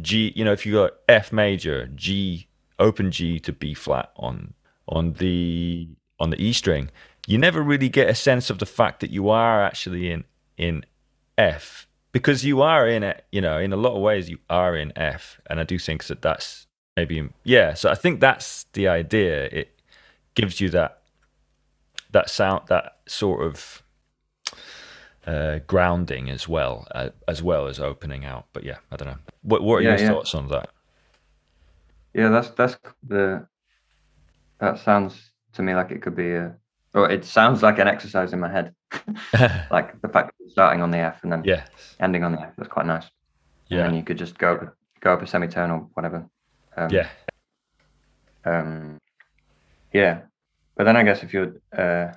[0.00, 2.46] G, you know, if you go F major, G,
[2.78, 4.54] open G to B flat on
[4.88, 6.90] on the on the E string,
[7.26, 10.24] you never really get a sense of the fact that you are actually in
[10.56, 10.84] in
[11.38, 13.24] F because you are in it.
[13.32, 16.04] You know, in a lot of ways, you are in F, and I do think
[16.06, 17.74] that that's maybe yeah.
[17.74, 19.44] So I think that's the idea.
[19.46, 19.80] It
[20.34, 21.02] gives you that
[22.12, 23.82] that sound, that sort of
[25.26, 28.46] uh, grounding as well, uh, as well as opening out.
[28.52, 29.18] But yeah, I don't know.
[29.42, 30.14] What What are Yeah, your yeah.
[30.14, 30.70] thoughts on that?
[32.14, 33.48] Yeah, that's that's the
[34.60, 36.56] that sounds to me like it could be a
[36.94, 38.74] or it sounds like an exercise in my head.
[39.70, 41.68] like the fact that you're starting on the F and then yes.
[42.00, 42.52] ending on the F.
[42.56, 43.04] That's quite nice.
[43.70, 43.82] And Yeah.
[43.84, 46.26] then you could just go up, go up a semitone or whatever.
[46.76, 47.08] Um, Yeah.
[48.44, 48.98] Um,
[49.92, 50.22] yeah,
[50.74, 52.12] but then I guess if you're uh,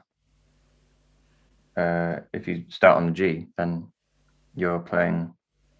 [1.80, 3.92] uh, if you start on the G, then
[4.56, 5.34] you're playing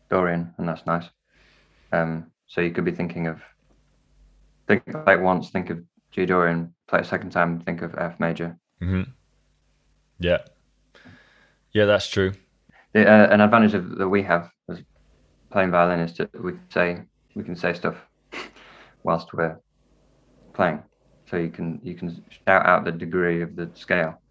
[0.10, 1.06] Dorian, and that's nice.
[1.92, 3.42] Um, so you could be thinking of
[4.68, 5.80] think like once, think of
[6.12, 8.58] G Dorian, play a second time, think of F major.
[8.80, 9.04] Hmm
[10.20, 10.40] Yeah.
[11.74, 12.34] Yeah, that's true.
[12.94, 14.82] The, uh, an advantage of, that we have as
[15.52, 17.02] playing violin is that we can say
[17.36, 17.96] we can say stuff
[19.04, 19.60] whilst we're
[20.54, 20.84] playing,
[21.28, 24.22] so you can you can shout out the degree of the scale.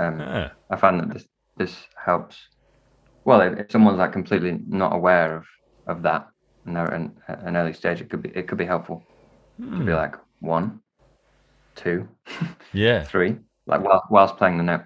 [0.00, 1.24] Um, Ah, I find that this
[1.56, 2.36] this helps.
[3.24, 5.46] Well, if, if someone's like completely not aware of
[5.86, 6.28] of that
[6.66, 9.04] and they're in an early stage, it could be it could be helpful
[9.60, 10.80] to be like one,
[11.76, 12.08] two,
[12.72, 13.04] yeah.
[13.04, 13.36] three,
[13.66, 14.82] like while, whilst playing the note.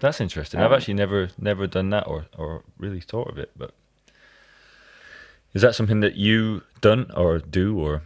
[0.00, 0.60] That's interesting.
[0.60, 3.50] I've actually never never done that or or really thought of it.
[3.56, 3.72] But
[5.52, 8.02] is that something that you done or do or?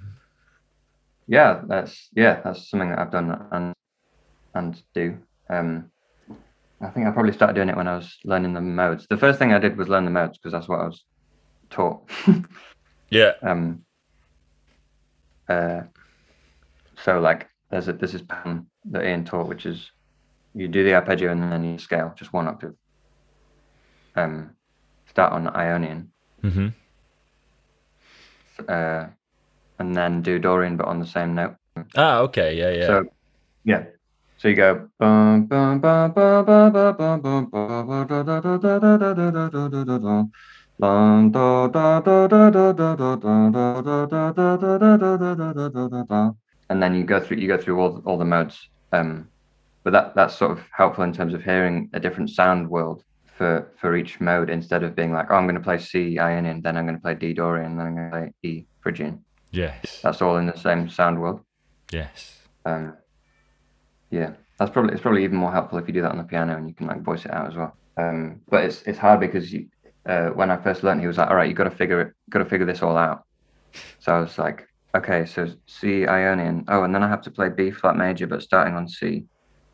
[1.26, 3.74] Yeah, that's yeah, that's something that I've done and
[4.54, 5.18] and do.
[5.48, 5.90] Um,
[6.80, 9.06] I think I probably started doing it when I was learning the modes.
[9.08, 11.04] The first thing I did was learn the modes because that's what I was
[11.70, 12.10] taught.
[13.10, 13.32] yeah.
[13.42, 13.84] Um.
[15.48, 15.82] Uh.
[17.02, 19.90] So like, there's a there's this pattern that Ian taught, which is
[20.54, 22.74] you do the arpeggio and then you scale just one octave.
[24.14, 24.50] Um,
[25.10, 26.12] start on Ionian.
[26.44, 26.68] Mm-hmm.
[28.68, 29.06] Uh,
[29.80, 31.56] and then do Dorian, but on the same note.
[31.96, 32.86] Ah, okay, yeah, yeah.
[32.86, 33.04] So,
[33.64, 33.84] yeah.
[34.38, 34.88] So you go
[46.70, 48.68] and then you go through you go through all all the modes.
[48.92, 49.28] Um,
[49.82, 53.04] but that that's sort of helpful in terms of hearing a different sound world
[53.36, 56.62] for for each mode instead of being like, oh, I'm going to play C Ionian,
[56.62, 59.24] then I'm going to play D Dorian, then I'm going to play E Phrygian.
[59.50, 61.40] Yes, that's all in the same sound world.
[61.92, 62.40] Yes.
[62.64, 62.96] Um,
[64.10, 66.56] yeah, that's probably it's probably even more helpful if you do that on the piano
[66.56, 67.76] and you can like voice it out as well.
[67.96, 69.66] Um, but it's it's hard because you,
[70.06, 72.12] uh, when I first learned, he was like, all right, you got to figure it,
[72.30, 73.24] got to figure this all out.
[73.98, 76.64] So I was like, okay, so C Ionian.
[76.68, 79.24] Oh, and then I have to play B flat major, but starting on C.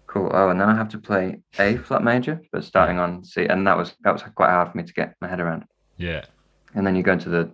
[0.06, 0.30] Cool.
[0.32, 3.46] Oh, and then I have to play A flat major, but starting on C.
[3.46, 5.64] And that was that was quite hard for me to get my head around.
[5.98, 6.24] Yeah.
[6.74, 7.52] And then you go into the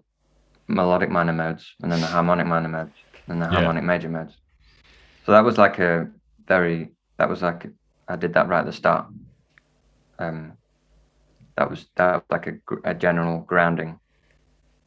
[0.68, 2.96] melodic minor modes, and then the harmonic minor modes,
[3.28, 3.52] and the Yeah.
[3.52, 4.36] harmonic major modes.
[5.24, 6.10] So that was like a
[6.48, 7.66] very that was like
[8.08, 9.06] I did that right at the start.
[10.18, 10.54] Um,
[11.56, 13.98] that was that was like a, a general grounding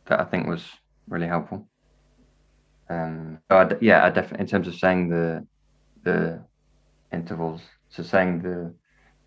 [0.07, 0.65] that I think was
[1.07, 1.68] really helpful.
[2.89, 5.45] Um, d yeah, I definitely in terms of saying the
[6.03, 6.39] the
[7.11, 8.73] intervals, so saying the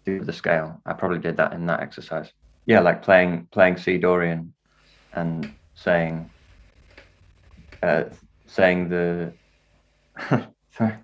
[0.05, 2.33] the scale, I probably did that in that exercise.
[2.66, 4.53] Yeah, like playing playing C Dorian
[5.12, 6.31] and saying
[7.83, 8.05] uh,
[8.46, 9.33] saying the
[10.77, 10.94] sorry,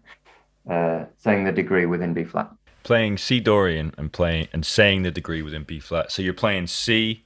[0.70, 2.50] uh, saying the degree within B flat.
[2.82, 6.10] Playing C Dorian and playing and saying the degree within B flat.
[6.10, 7.24] So you're playing C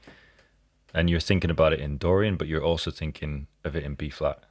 [0.94, 4.10] and you're thinking about it in Dorian, but you're also thinking of it in B
[4.10, 4.44] flat.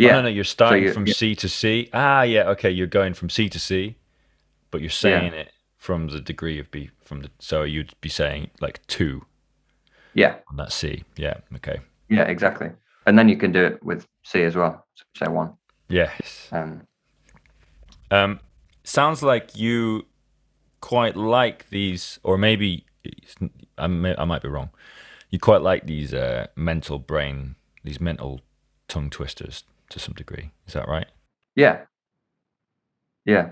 [0.00, 1.14] Yeah, Oh, no, no, you're starting you- from yeah.
[1.14, 1.88] C to C.
[1.92, 3.96] Ah, yeah, okay, you're going from C to C,
[4.70, 8.50] but you're saying it from the degree of B from the so you'd be saying
[8.60, 9.24] like two
[10.14, 11.04] yeah, on that C.
[11.16, 11.80] Yeah, okay.
[12.08, 12.70] yeah, exactly.
[13.06, 14.86] And then you can do it with C as well.
[14.94, 15.52] So say one.
[15.88, 16.48] Yes.
[16.52, 16.86] Um,
[18.10, 18.40] Um,
[18.84, 20.06] sounds like you
[20.80, 22.84] quite like these, or maybe
[23.78, 24.70] I, may, I might be wrong.
[25.30, 28.40] You quite like these uh, mental brain, these mental
[28.88, 30.50] tongue twisters to some degree.
[30.66, 31.06] Is that right?
[31.56, 31.82] yeah,
[33.24, 33.50] yeah,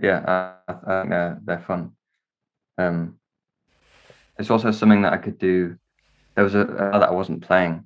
[0.00, 0.54] yeah.
[0.68, 1.92] I, I think they're, they're fun.
[2.78, 3.18] Um,
[4.38, 5.76] it's also something that I could do.
[6.34, 7.84] There was a, a that I wasn't playing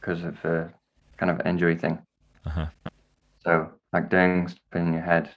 [0.00, 0.72] because of a
[1.16, 1.98] kind of injury thing.
[2.46, 2.66] Uh-huh.
[3.44, 5.30] So like doing in your head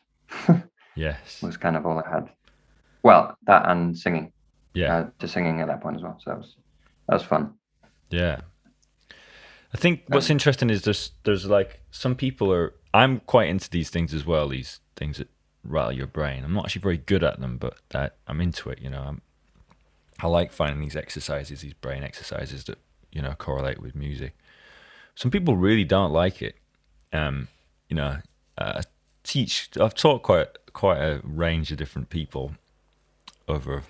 [0.96, 1.42] Yes.
[1.42, 2.30] was kind of all I had.
[3.04, 4.32] Well, that and singing.
[4.74, 4.96] Yeah.
[4.96, 6.18] Uh, to singing at that point as well.
[6.24, 6.56] So that was
[7.08, 7.54] that was fun.
[8.10, 8.42] Yeah.
[9.74, 13.70] I think what's Um, interesting is there's there's like some people are I'm quite into
[13.70, 15.30] these things as well, these things that
[15.64, 16.44] rattle your brain.
[16.44, 19.02] I'm not actually very good at them, but I, I'm into it, you know.
[19.02, 19.22] I'm,
[20.20, 22.78] I like finding these exercises, these brain exercises that,
[23.12, 24.38] you know, correlate with music.
[25.16, 26.56] Some people really don't like it.
[27.14, 27.48] Um,
[27.90, 28.18] you know,
[28.58, 28.82] uh,
[29.24, 32.56] teach I've taught quite quite a range of different people
[33.48, 33.84] over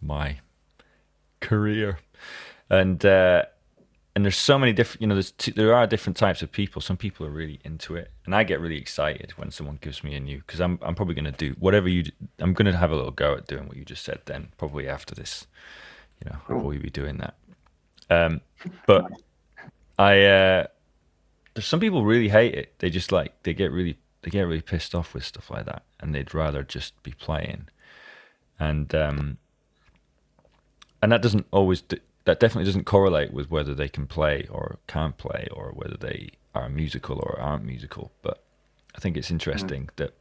[0.00, 0.38] my
[1.40, 1.98] career.
[2.70, 3.44] And uh
[4.18, 6.82] and there's so many different you know there's t- there are different types of people.
[6.82, 8.10] Some people are really into it.
[8.26, 11.14] And i get really excited when someone gives me a new because i'm i'm probably
[11.14, 12.02] going to do whatever you
[12.40, 14.88] i'm going to have a little go at doing what you just said then probably
[14.88, 15.46] after this
[16.20, 17.34] you know i'll probably be doing that.
[18.10, 18.40] Um
[18.88, 19.04] but
[20.00, 20.66] i uh
[21.54, 22.74] there's some people really hate it.
[22.80, 25.84] They just like they get really they get really pissed off with stuff like that.
[26.00, 27.68] And they'd rather just be playing.
[28.58, 29.38] And um
[31.00, 34.78] and that doesn't always d- that definitely doesn't correlate with whether they can play or
[34.86, 38.42] can't play or whether they are musical or aren't musical but
[38.94, 40.12] i think it's interesting that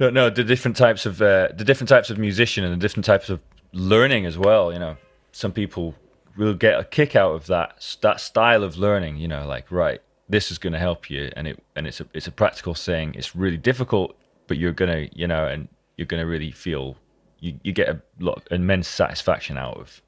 [0.00, 3.04] no no the different types of uh, the different types of musician and the different
[3.04, 3.40] types of
[3.72, 4.96] learning as well you know.
[5.32, 5.94] Some people
[6.36, 10.00] will get a kick out of that that style of learning you know like right
[10.28, 13.14] this is going to help you and it and it's a it's a practical thing.
[13.14, 14.16] It's really difficult
[14.48, 16.96] but you're going to you know and you're going to really feel
[17.40, 20.02] you, you get a lot immense satisfaction out of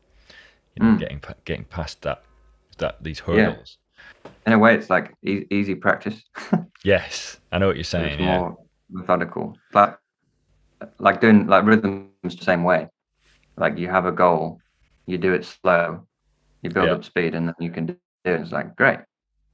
[0.77, 0.99] you know Mm.
[0.99, 2.23] getting getting past that
[2.79, 3.51] that these Yeah.
[3.51, 3.79] hurdles
[4.47, 6.23] In a way, it's like e- easy practice.
[6.85, 8.57] yes i know what you're saying it's yeah more
[8.91, 9.57] methodical.
[9.73, 9.97] Like
[10.99, 12.89] like doing like rhythms the same way.
[13.57, 14.59] Like you have a goal,
[15.07, 16.07] you do it slow,
[16.63, 16.95] you build Yeah.
[16.95, 18.41] up speed, and then you can do it.
[18.41, 18.99] It's like great.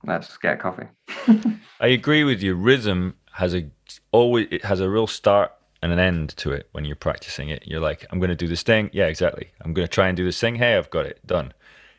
[0.05, 0.89] Let's get coffee.
[1.81, 2.55] I agree with you.
[2.55, 3.67] Rhythm has a
[4.13, 5.53] always it has a real start
[5.83, 7.65] and an end to it when you're practicing it.
[7.67, 8.91] You're like, I'm going to do this thing.
[8.93, 9.51] Yeah, exactly.
[9.61, 10.57] I'm going to try and do this thing.
[10.57, 11.53] Hey, I've got it done.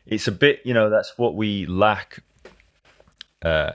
[0.06, 2.22] It's a bit, you know, that's what we lack.
[3.42, 3.72] Uh,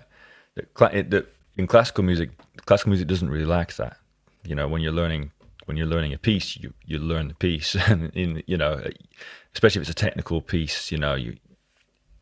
[0.74, 1.28] cla- that
[1.58, 2.32] in classical music,
[2.66, 3.98] classical music doesn't really lack that.
[4.44, 5.32] You know, when you're learning
[5.66, 8.84] when you're learning a piece, you you learn the piece, and in you know,
[9.54, 11.38] especially if it's a technical piece, you know, you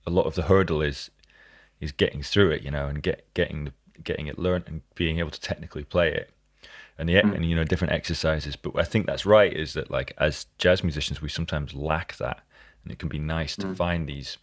[0.06, 1.12] a lot of the hurdle is
[1.80, 3.74] is getting through it, you know, and get getting the,
[4.04, 6.32] getting it learned and being able to technically play it,
[6.98, 7.36] and the mm.
[7.36, 8.56] and you know different exercises.
[8.56, 9.52] But I think that's right.
[9.52, 12.42] Is that like as jazz musicians, we sometimes lack that,
[12.84, 13.76] and it can be nice to mm.
[13.76, 14.38] find these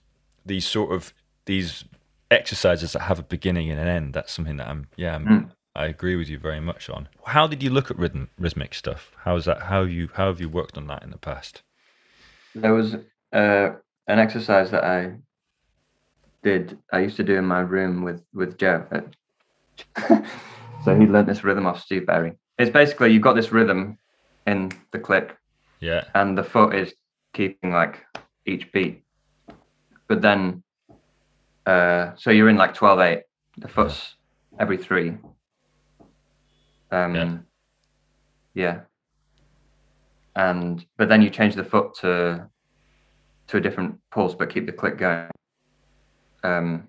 [0.44, 1.12] these sort of
[1.46, 1.84] these
[2.30, 4.14] exercises that have a beginning and an end.
[4.14, 5.51] That's something that I'm yeah I'm, mm.
[5.74, 7.09] I agree with you very much on.
[7.26, 9.12] How did you look at rhythm rhythmic stuff?
[9.18, 9.62] How is that?
[9.62, 11.62] How you how have you worked on that in the past?
[12.55, 12.94] There was
[13.32, 13.70] uh,
[14.09, 15.12] an exercise that I
[16.42, 16.78] did.
[16.92, 18.84] I used to do in my room with with Joe.
[20.84, 22.32] so he learned this rhythm off Steve Berry.
[22.61, 23.96] It's basically you've got this rhythm
[24.46, 25.34] in the clip,
[25.80, 26.92] Yeah, and the foot is
[27.32, 28.04] keeping like
[28.44, 29.02] each beat.
[30.08, 30.62] But then,
[31.64, 33.22] uh, so you're in like 12 8.
[33.56, 34.14] The foot's
[34.58, 35.16] every three.
[36.90, 37.38] Um, Yeah.
[38.52, 38.80] yeah.
[40.36, 42.46] And but then you change the foot to
[43.46, 45.30] to a different pulse, but keep the click going.
[46.44, 46.88] Um,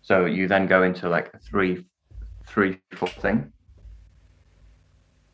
[0.00, 1.84] so you then go into like a three,
[2.46, 3.52] three, four thing.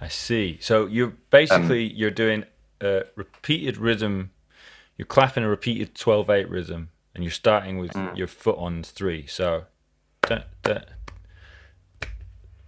[0.00, 0.58] I see.
[0.60, 2.44] So you're basically you're doing
[2.80, 4.30] a repeated rhythm.
[4.96, 8.16] You're clapping a repeated 12-8 rhythm, and you're starting with Mm.
[8.16, 9.26] your foot on three.
[9.26, 9.66] So,
[10.22, 10.80] da, da,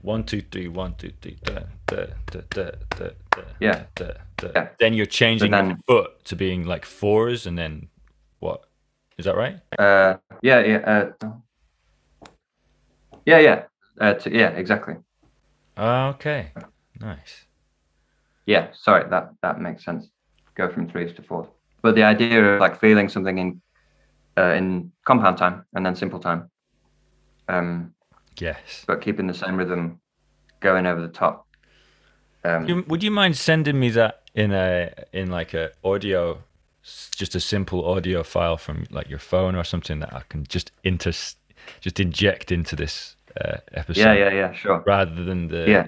[0.01, 3.85] one, two, three, one, two, three, da, da, da, da, da, da, Yeah.
[3.95, 4.49] da, da.
[4.55, 4.69] Yeah.
[4.79, 7.89] Then you're changing your foot to being like fours, and then
[8.41, 8.65] what?
[9.19, 9.61] Is that right?
[9.79, 10.77] Uh, yeah, yeah,
[11.23, 11.31] uh,
[13.25, 13.65] yeah, yeah,
[14.01, 14.97] uh, yeah, exactly.
[15.79, 16.51] Okay,
[17.03, 17.47] nice.
[18.47, 20.09] Yeah, sorry, that that makes sense.
[20.57, 21.49] Go from threes to fours.
[21.83, 23.63] But the idea of like feeling something in
[24.37, 26.51] uh, in compound time and then simple time,
[27.49, 27.95] um,
[28.39, 28.85] Yes.
[28.87, 30.01] but keeping the same rhythm
[30.61, 31.47] going over the top.
[32.45, 36.43] Um, You, would you mind sending me that in a in like a audio,
[36.83, 40.73] just a simple audio file from like your phone or something that I can just
[40.83, 41.13] inter
[41.81, 44.83] just inject into this uh, episode yeah, yeah, yeah, sure.
[44.85, 45.87] rather than the Yeah,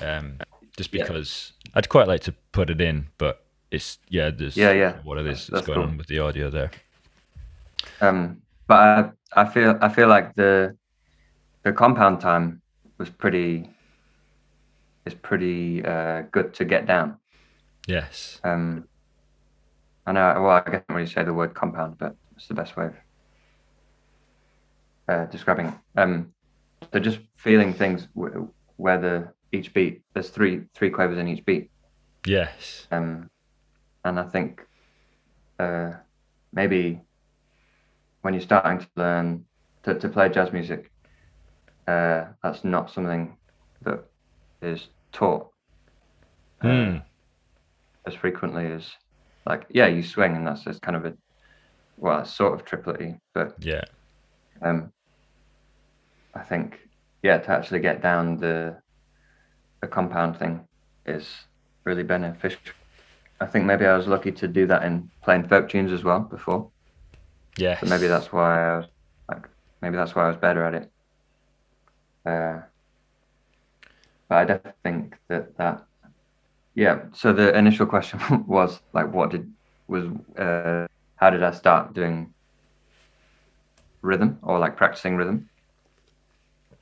[0.00, 0.38] um
[0.76, 1.02] just Yeah.
[1.04, 4.98] because I'd quite like to put it in, but it's yeah, there's Yeah, yeah.
[5.04, 5.88] what it is That's going cool.
[5.88, 6.70] on with the audio there.
[8.00, 8.76] um, but
[9.34, 10.76] I, I feel I feel like the
[11.62, 12.60] the compound time
[12.98, 13.70] was pretty
[15.04, 17.18] is pretty uh, good to get down.
[17.86, 18.40] Yes.
[18.44, 18.88] Um,
[20.06, 20.42] I know.
[20.42, 22.94] Well, I can't really say the word compound, but it's the best way of
[25.08, 25.74] uh, describing it.
[25.96, 26.32] Um,
[26.92, 31.44] so just feeling things w- where the each beat there's three three quavers in each
[31.44, 31.70] beat.
[32.26, 32.86] Yes.
[32.90, 33.30] Um,
[34.04, 34.62] and I think
[35.58, 35.92] uh,
[36.52, 37.00] maybe
[38.22, 39.44] when you're starting to learn
[39.84, 40.90] to, to play jazz music,
[41.86, 43.36] uh, that's not something
[43.82, 44.04] that
[44.62, 45.48] is taught
[46.62, 46.96] uh, Hmm.
[48.06, 48.90] as frequently as
[49.44, 51.14] like yeah you swing and that's just kind of a
[51.96, 53.82] well it's sort of triplety but Yeah.
[54.62, 54.92] um
[56.34, 56.78] i think
[57.22, 58.78] yeah to actually get down the
[59.80, 60.66] the compound thing
[61.04, 61.28] is
[61.84, 62.60] really beneficial.
[63.40, 66.20] I think maybe i was lucky to do that in playing folk tunes as well
[66.20, 66.70] before.
[67.58, 67.78] Yeah.
[67.80, 68.86] so maybe that's why i was
[69.28, 69.48] like
[69.80, 70.90] maybe that's why i was better at it.
[72.24, 72.60] Uh
[74.28, 75.84] but i definitely think that that
[76.74, 79.50] yeah so the initial question was like what did
[79.86, 80.04] was
[80.38, 82.34] uh how did i start doing
[84.06, 85.48] rhythm or like practicing rhythm?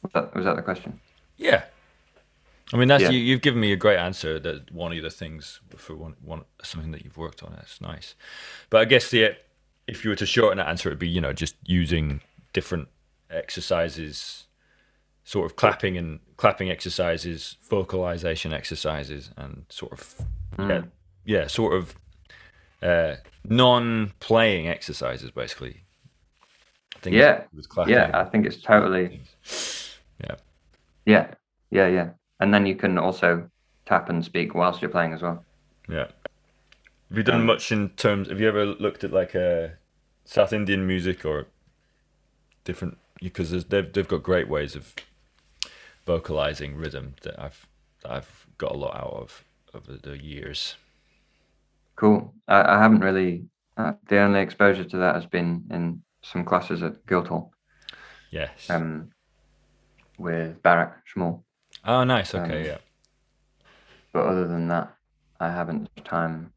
[0.02, 1.00] Was that, was that the question?
[1.36, 1.64] Yeah.
[2.72, 3.10] I mean, that's Yeah.
[3.10, 4.38] you, you've given me a great answer.
[4.38, 7.52] That one of the things for one, one something that you've worked on.
[7.54, 8.14] That's nice.
[8.70, 9.36] But I guess the
[9.86, 12.20] if you were to shorten that answer, it'd be you know just using
[12.52, 12.88] different
[13.30, 14.46] exercises
[15.24, 20.14] sort of clapping and clapping exercises, vocalization exercises, and sort of
[20.58, 20.68] Mm.
[20.68, 20.82] yeah,
[21.24, 21.94] yeah, sort of
[22.82, 25.80] uh, non-playing exercises, basically.
[26.94, 27.44] I think Yeah.
[27.88, 29.22] Yeah, I think it's totally.
[30.22, 30.36] Yeah.
[31.06, 31.34] Yeah,
[31.70, 32.10] yeah, yeah.
[32.40, 33.50] And then you can also
[33.86, 35.44] tap and speak whilst you're playing as well.
[35.88, 36.08] Yeah.
[37.08, 38.28] Have you done Um, much in terms?
[38.28, 39.68] Have you ever looked at like uh,
[40.24, 41.46] South Indian music or
[42.64, 42.98] different?
[43.22, 44.94] Because they've they've got great ways of
[46.06, 47.66] vocalizing rhythm that I've
[48.02, 50.76] that I've got a lot out of over the years.
[51.96, 52.34] Cool.
[52.48, 53.46] I, I haven't really.
[53.76, 57.52] Uh, the only exposure to that has been in some classes at Guildhall
[58.30, 58.68] Yes.
[58.68, 59.10] um,
[60.18, 61.43] with Barak Schmool.
[61.86, 62.34] Oh, nice.
[62.34, 62.60] Okay.
[62.60, 62.78] um, yeah.
[64.12, 64.94] But other than that,
[65.40, 66.52] I haven't time.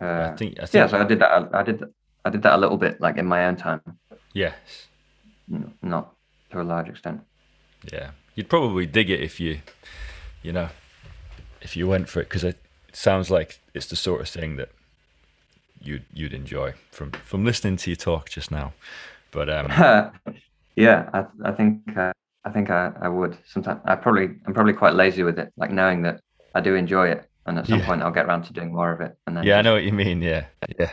[0.00, 0.58] Uh, I think.
[0.60, 0.74] I think.
[0.74, 1.48] yeah, so I did that.
[1.52, 1.82] I did.
[2.24, 3.80] I did that a little bit, like in my own time,
[4.34, 4.88] yes.
[5.50, 6.14] n- not
[6.50, 7.22] to a large extent.
[7.90, 8.10] Yeah.
[8.34, 9.60] You'd probably dig it if you,
[10.42, 10.68] you know,
[11.62, 12.58] if you went for it because it,
[12.92, 14.70] sounds like it's the sort of thing that
[15.80, 18.72] you'd you'd enjoy from from listening to you talk just now.
[19.30, 19.66] But um,
[20.76, 22.12] yeah, I, I think uh,
[22.44, 23.36] I think I, I would.
[23.46, 26.20] Sometimes I probably I'm probably quite lazy with it, like knowing that
[26.54, 27.86] I do enjoy it, and at some Yeah.
[27.86, 29.16] point I'll get around to doing more of it.
[29.26, 30.22] And then yeah, I know what you mean.
[30.22, 30.46] Yeah,
[30.78, 30.90] yeah,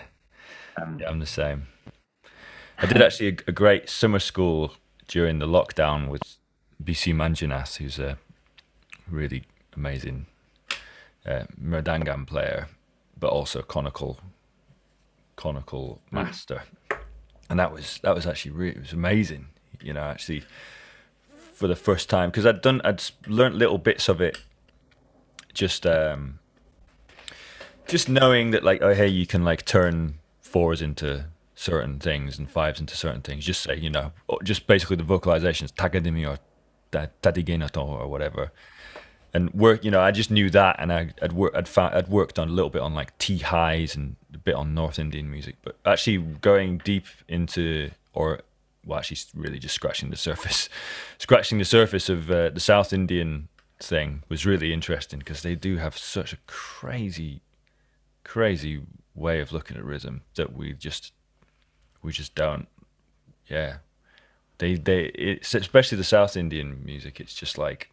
[0.81, 1.09] um, yeah.
[1.09, 1.67] I'm the same.
[2.81, 4.73] I did actually a, a great summer school
[5.07, 6.21] during the lockdown with
[6.83, 8.17] BC Manjunath, who's a
[9.09, 9.43] really
[9.75, 10.25] amazing
[11.25, 11.45] uh,
[12.25, 12.67] player,
[13.19, 14.17] but also konnakol
[15.37, 16.63] konnakol master,
[17.49, 19.47] and that was that was actually really, it was amazing.
[19.81, 20.43] You know, actually
[21.55, 24.37] for the first time because I'd done I'd learnt little bits of it,
[25.53, 26.39] just um,
[27.87, 31.25] just knowing that like oh hey you can like turn fours into
[31.55, 33.45] certain things and fives into certain things.
[33.45, 34.11] Just say you know
[34.43, 36.39] just basically the vocalizations takadimi or
[36.91, 38.51] ta- tadigenato or whatever.
[39.33, 42.07] And work you know i just knew that and I, i'd work i'd found i'd
[42.07, 45.55] worked on a little bit on like tihais and a bit on north indian music.
[45.61, 48.41] But actually going deep into or
[48.85, 50.69] well actually really just scratching the surface
[51.17, 53.47] scratching the surface of uh, the south indian
[53.79, 57.41] thing was really interesting because they do have such a crazy
[58.23, 58.81] crazy
[59.13, 61.11] way of looking at rhythm that we just
[62.01, 62.67] we just don't
[63.47, 63.77] yeah
[64.59, 67.91] they they it's especially the south indian music it's just like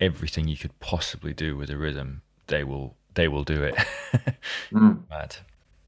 [0.00, 3.74] everything you could possibly do with a rhythm, they will they will do it.
[4.70, 5.36] mm, Mad.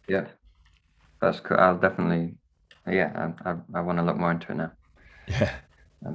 [0.09, 0.27] yeah,
[1.21, 1.59] that's cool.
[1.59, 2.35] I'll definitely.
[2.91, 4.73] Yeah, I I, I want to look more into it now.
[5.29, 5.55] Yeah.
[6.07, 6.15] Um,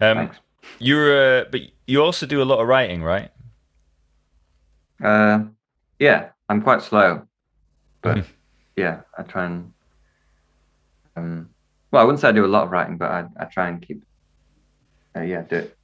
[0.00, 0.36] Um, thanks.
[0.78, 3.30] you're uh, but you also do a lot of writing, right?
[5.02, 5.44] Uh,
[5.98, 7.26] yeah, I'm quite slow,
[8.02, 8.26] but Mhm.
[8.76, 9.72] yeah, I try and.
[11.16, 11.50] Um,
[11.90, 13.82] well, I wouldn't say I do a lot of writing, but I, I try and
[13.86, 14.02] keep.
[15.16, 15.76] Uh, yeah, do it.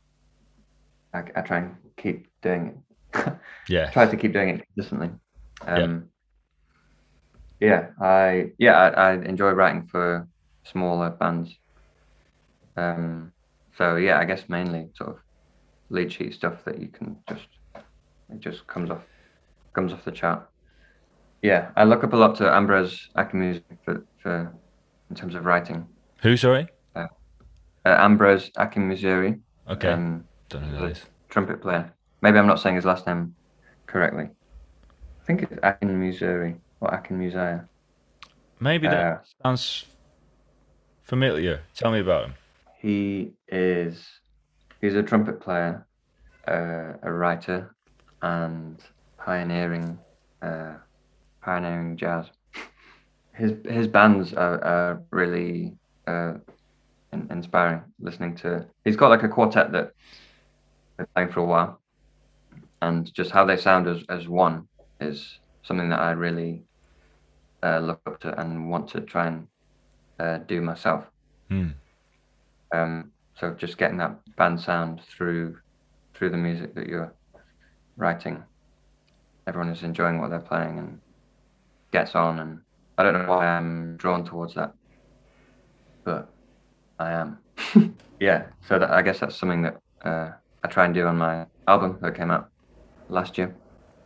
[1.12, 2.82] I, I try and keep doing
[3.14, 3.34] it.
[3.68, 3.90] Yeah.
[3.90, 5.10] try to keep doing it consistently.
[5.66, 6.08] Um,
[7.60, 10.26] yeah, I yeah I, I enjoy writing for
[10.64, 11.54] smaller bands.
[12.76, 13.32] Um,
[13.76, 15.16] so yeah, I guess mainly sort of
[15.90, 19.02] lead sheet stuff that you can just it just comes off
[19.72, 20.48] comes off the chart.
[21.42, 24.52] Yeah, I look up a lot to Ambrose Akinmusire for for
[25.10, 25.86] in terms of writing.
[26.22, 26.36] Who?
[26.36, 26.68] Sorry.
[26.94, 27.06] Uh,
[27.84, 29.40] Ambrose Akinmusire,
[29.70, 29.88] Okay.
[29.88, 31.06] um, Don't know who that is.
[31.30, 31.90] trumpet player.
[32.20, 33.34] Maybe I'm not saying his last name
[33.86, 34.24] correctly.
[34.24, 37.66] I think it's Akinmusire or Akinmusaya.
[38.60, 39.86] Maybe that Uh, sounds
[41.04, 41.60] familiar.
[41.74, 42.34] Tell me about him.
[42.80, 44.04] He is
[44.80, 45.86] he's a trumpet player,
[46.46, 47.74] uh, a writer,
[48.22, 48.80] and
[49.16, 49.98] pioneering
[50.42, 50.74] uh,
[51.42, 52.26] pioneering jazz.
[53.32, 55.74] His his bands are, are really
[56.06, 56.34] uh,
[57.12, 57.82] in, inspiring.
[58.00, 59.92] Listening to he's got like a quartet that
[60.96, 61.80] they've been playing for a while,
[62.82, 64.66] and just how they sound as as one
[65.00, 66.62] is something that I really
[67.62, 69.46] uh, look up to and want to try and
[70.18, 71.04] uh, do myself.
[71.48, 71.68] Hmm.
[72.72, 75.58] Um, so just getting that band sound through
[76.14, 77.12] through the music that you're
[77.96, 78.42] writing.
[79.46, 81.00] Everyone is enjoying what they're playing and
[81.92, 82.60] gets on, and
[82.98, 84.74] I don't know why I'm drawn towards that,
[86.04, 86.28] but
[86.98, 87.38] I am.
[88.20, 90.32] yeah, so that, I guess that's something that uh,
[90.64, 92.50] I try and do on my album that came out
[93.08, 93.54] last year.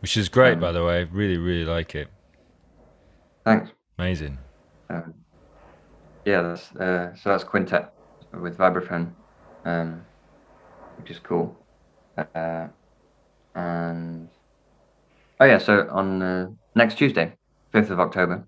[0.01, 1.05] Which is great, Um, by the way.
[1.05, 2.09] Really, really like it.
[3.45, 3.71] Thanks.
[3.97, 4.37] Amazing.
[4.89, 5.13] Um,
[6.25, 7.93] yeah, that's uh, so that's quintet
[8.33, 9.11] with vibraphone,
[9.65, 10.05] um,
[10.97, 11.55] which is cool.
[12.17, 12.67] Uh,
[13.55, 14.29] and
[15.39, 17.33] oh yeah, so on uh, next Tuesday,
[17.71, 18.47] fifth of October,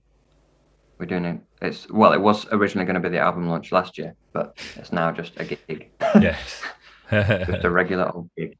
[0.99, 1.41] we're doing it.
[1.61, 4.91] It's well, it was originally going to be the album launch last year, but it's
[4.91, 5.91] now just a gig.
[6.21, 6.61] Yes.
[7.11, 8.57] just a regular old gig.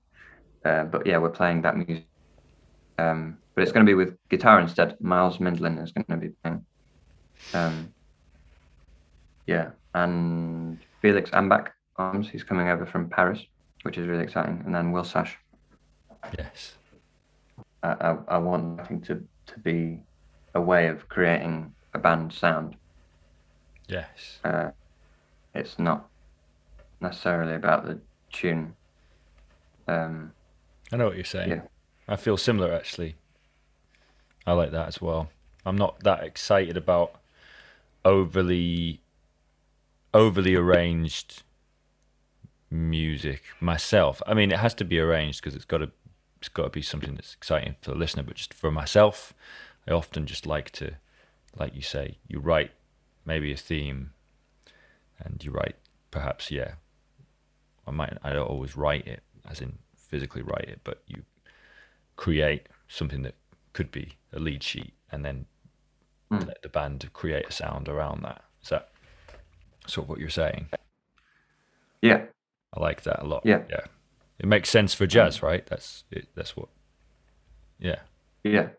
[0.64, 2.06] Uh, but yeah, we're playing that music.
[2.98, 5.00] Um, but it's going to be with guitar instead.
[5.00, 6.66] Miles Mindlin is going to be playing.
[7.54, 7.94] Um,
[9.48, 12.30] yeah, and Felix Ambach arms.
[12.30, 13.40] He's coming over from Paris,
[13.84, 14.62] which is really exciting.
[14.66, 15.38] And then Will Sash.
[16.38, 16.74] Yes.
[17.84, 20.00] I, I, I want nothing to to be
[20.56, 22.76] a way of creating a band sound.
[23.88, 24.40] Yes.
[24.44, 24.72] Uh,
[25.54, 26.10] it's not
[27.00, 28.00] necessarily about the
[28.32, 28.76] tune.
[29.88, 30.32] Um,
[30.92, 31.50] I know what you're saying.
[31.50, 31.62] Yeah.
[32.08, 33.16] I feel similar actually.
[34.46, 35.30] I like that as well.
[35.66, 37.20] I'm not that excited about
[38.04, 39.02] overly
[40.14, 41.44] overly arranged
[42.70, 44.22] music myself.
[44.28, 45.92] I mean, it has to be arranged because it's got to
[46.40, 48.24] it's got to be something that's exciting for the listener.
[48.24, 49.34] But just for myself,
[49.88, 50.96] I often just like to,
[51.58, 52.72] like you say, you write
[53.26, 54.12] maybe a theme,
[55.20, 55.76] and you write
[56.12, 56.74] perhaps yeah.
[57.88, 61.24] I might I don't always write it as in physically write it, but you
[62.16, 63.36] create something that
[63.74, 65.46] could be a lead sheet, and then
[66.32, 66.48] Mm.
[66.48, 68.44] let the band create a sound around that.
[68.64, 68.90] Is that
[69.86, 70.70] sort of what you're saying?
[72.02, 72.26] yeah,
[72.74, 73.44] I like that a lot.
[73.46, 73.62] Yeah.
[73.70, 73.86] yeah.
[74.40, 75.66] It makes sense for jazz, right?
[75.68, 76.70] That's it, that's what.
[77.80, 78.00] Yeah,
[78.44, 78.70] yeah,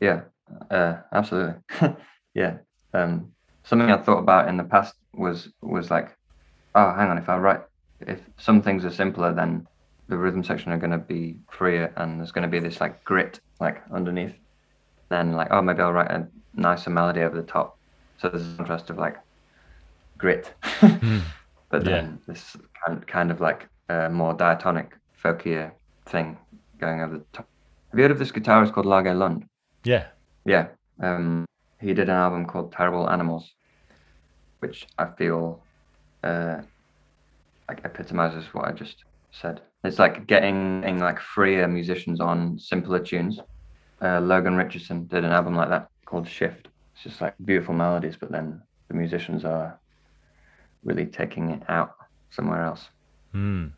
[0.00, 0.22] yeah,
[0.70, 1.54] uh, absolutely.
[2.34, 2.58] yeah.
[2.94, 3.32] Um,
[3.64, 6.16] something I thought about in the past was was like,
[6.74, 7.60] oh, hang on, if I write,
[8.00, 9.66] if some things are simpler, then
[10.10, 13.04] the rhythm section are going to be freer, and there's going to be this like
[13.04, 14.34] grit like underneath.
[15.10, 17.78] Then like, oh, maybe I'll write a nicer melody over the top.
[18.18, 19.16] So there's a contrast of like
[20.18, 20.54] grit,
[21.70, 21.84] but Yeah.
[21.84, 22.56] then this
[22.86, 24.92] kind kind of like uh, more diatonic,
[25.24, 25.72] folkier
[26.08, 26.38] thing
[26.80, 27.48] going over the top.
[27.92, 29.44] Have you heard of this guitarist called Lage Lund?
[29.84, 30.08] yeah,
[30.44, 30.68] Yeah.
[31.02, 31.46] Um,
[31.80, 33.50] he did an album called Terrible Animals,
[34.60, 35.66] which I feel
[36.22, 36.62] uh,
[37.68, 39.62] like epitomizes what I just said.
[39.84, 43.40] It's like getting, getting like freer musicians on simpler tunes.
[44.02, 46.68] Uh, Logan Richardson did an album like that called Shift.
[46.94, 49.78] It's just like beautiful melodies, but then the musicians are
[50.84, 51.94] really taking it out
[52.30, 52.88] somewhere else.
[53.32, 53.68] Hmm.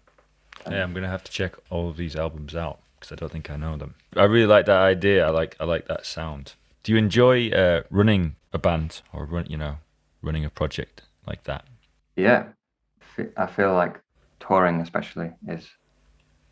[0.70, 3.50] Yeah, I'm gonna have to check all of these albums out because I don't think
[3.50, 3.94] I know them.
[4.16, 5.26] I really like that idea.
[5.26, 6.54] I like I like that sound.
[6.82, 9.78] Do you enjoy uh, running a band or run, you know,
[10.20, 11.64] running a project like that?
[12.16, 12.46] Yeah,
[13.36, 14.00] I feel like
[14.40, 15.68] touring, especially, is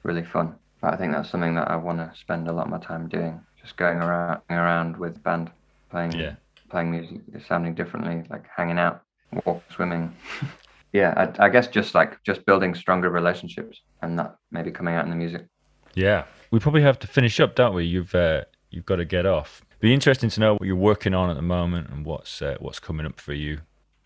[0.03, 0.55] really fun.
[0.80, 3.09] But I think that's something that I want to spend a lot of my time
[3.09, 3.40] doing.
[3.61, 5.51] Just going around, around with band,
[5.90, 6.34] playing, Yeah.
[6.70, 9.03] playing music, sounding differently, like hanging out,
[9.44, 10.14] walk, swimming.
[10.92, 15.05] yeah, I, I guess just like just building stronger relationships, and that maybe coming out
[15.05, 15.46] in the music.
[15.94, 17.84] Yeah, we probably have to finish up, don't we?
[17.84, 19.62] You've uh, you've got to get off.
[19.80, 22.78] Be interesting to know what you're working on at the moment and what's uh, what's
[22.78, 23.61] coming up for you.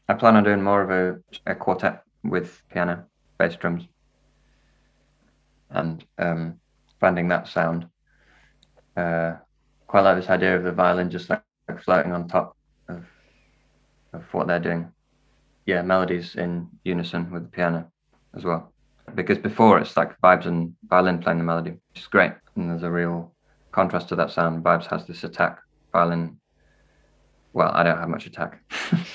[0.09, 1.21] I plan on doing more of a,
[1.51, 3.05] a quartet with piano,
[3.39, 3.87] bass, drums,
[5.75, 6.61] and um,
[7.01, 7.87] finding that sound.
[8.97, 9.35] Uh,
[9.87, 12.57] quite like this idea of the violin just like, like floating on top
[12.89, 13.05] of
[14.13, 14.91] of what they're doing.
[15.67, 17.91] Yeah, melodies in unison with the piano
[18.37, 18.73] as well.
[19.15, 22.33] Because before it's like vibes and violin playing the melody, which is great.
[22.57, 23.35] And there's a real
[23.73, 24.65] contrast to that sound.
[24.65, 25.59] Vibes has this attack,
[25.93, 26.39] violin.
[27.53, 28.63] Well, I don't have much attack.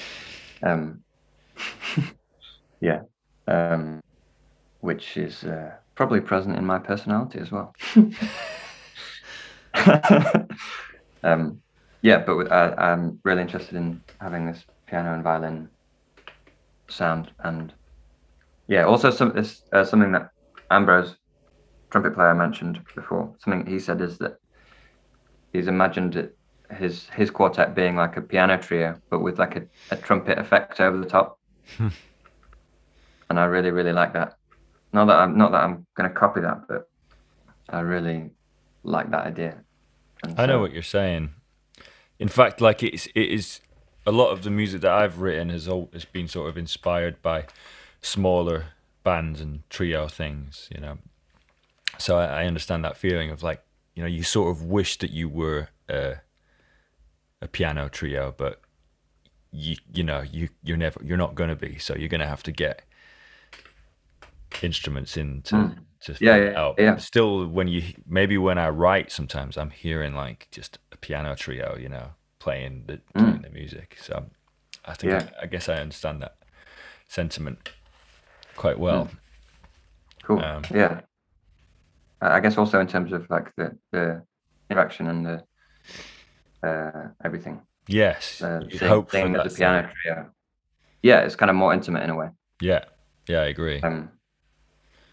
[0.64, 1.03] um,
[2.82, 3.01] yeah,
[3.47, 4.01] um,
[4.82, 7.75] which is uh, probably present in my personality as well.
[11.23, 11.61] um,
[12.01, 15.67] yeah, but with, I, I'm really interested in having this piano and violin
[16.87, 17.73] sound, and
[18.69, 20.29] yeah, also some this uh, something that
[20.71, 21.17] Ambrose,
[21.89, 23.35] trumpet player, mentioned before.
[23.43, 24.37] Something he said is that
[25.51, 26.37] he's imagined it,
[26.71, 30.79] his his quartet being like a piano trio, but with like a, a trumpet effect
[30.79, 31.37] over the top.
[31.79, 31.91] and
[33.37, 34.38] I really, really like that.
[34.91, 36.89] Not that I'm not that I'm going to copy that, but
[37.69, 38.31] I really
[38.83, 39.57] like that idea.
[40.23, 41.31] And I know so- what you're saying.
[42.17, 43.61] In fact, like it's it is
[44.05, 47.21] a lot of the music that I've written has all has been sort of inspired
[47.21, 47.45] by
[48.01, 48.67] smaller
[49.03, 50.97] bands and trio things, you know.
[51.97, 53.63] So I, I understand that feeling of like
[53.95, 56.17] you know you sort of wish that you were a
[57.41, 58.61] a piano trio, but
[59.51, 61.77] you you know you you're never you're not going to be.
[61.77, 62.81] So you're going to have to get
[64.64, 65.76] instruments in to Mm.
[66.01, 66.76] to Yeah, yeah, out.
[66.78, 66.97] yeah.
[66.97, 71.76] Still, when you maybe when I write, sometimes I'm hearing like just a piano trio,
[71.78, 73.97] you know, playing the playing the music.
[74.01, 74.30] So
[74.86, 75.22] I think Mm.
[75.22, 75.30] Yeah.
[75.39, 76.36] I, I guess I understand that
[77.07, 77.70] sentiment
[78.55, 79.10] quite well.
[80.24, 80.39] Cool.
[80.39, 81.01] Um, yeah.
[82.22, 84.24] I guess also in terms of like the the
[84.70, 85.43] interaction and the
[86.68, 87.62] uh, everything.
[87.88, 88.41] Yes.
[88.41, 90.32] uh, sing, hope for that a piano trio.
[91.01, 92.30] Yeah, it's kind of more intimate in a way.
[92.62, 92.86] Yeah.
[93.28, 93.80] Yeah, I agree.
[93.82, 94.10] Um,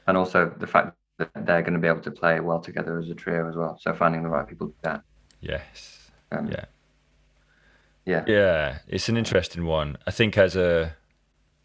[0.07, 3.09] and also the fact that they're going to be able to play well together as
[3.11, 3.79] a trio as well.
[3.81, 5.03] So finding the right people to do that.
[5.41, 6.11] yes.
[6.33, 6.65] Um, Yeah.
[8.05, 9.97] yeah, Yeah, it's an interesting one.
[10.07, 10.97] I think as a,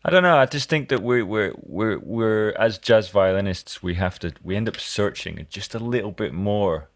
[0.04, 0.38] I don't know.
[0.38, 4.56] I just think that we're we're we're we're as jazz violinists, we have to we
[4.56, 6.90] end up searching just a little bit more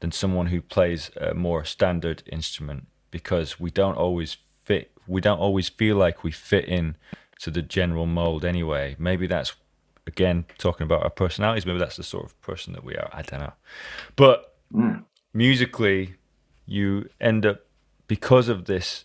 [0.00, 4.90] than someone who plays a more standard instrument because we don't always fit.
[5.06, 6.96] We don't always feel like we fit in
[7.40, 8.96] to the general mold anyway.
[8.98, 9.54] Maybe that's
[10.06, 11.66] again talking about our personalities.
[11.66, 13.08] Maybe that's the sort of person that we are.
[13.12, 13.52] I don't know,
[14.16, 15.04] but Mm.
[15.32, 16.14] musically,
[16.66, 17.60] you end up
[18.08, 19.04] because of this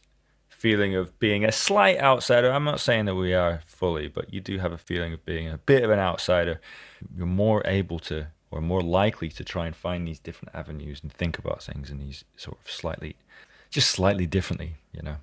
[0.49, 2.51] feeling of being a slight outsider.
[2.51, 5.47] I'm not saying that we are fully, but you do have a feeling of being
[5.47, 6.59] a bit of an outsider.
[7.15, 11.13] You're more able to, or more likely to try and find these different avenues and
[11.13, 13.15] think about things in these sort of slightly,
[13.69, 15.17] just slightly differently, you know,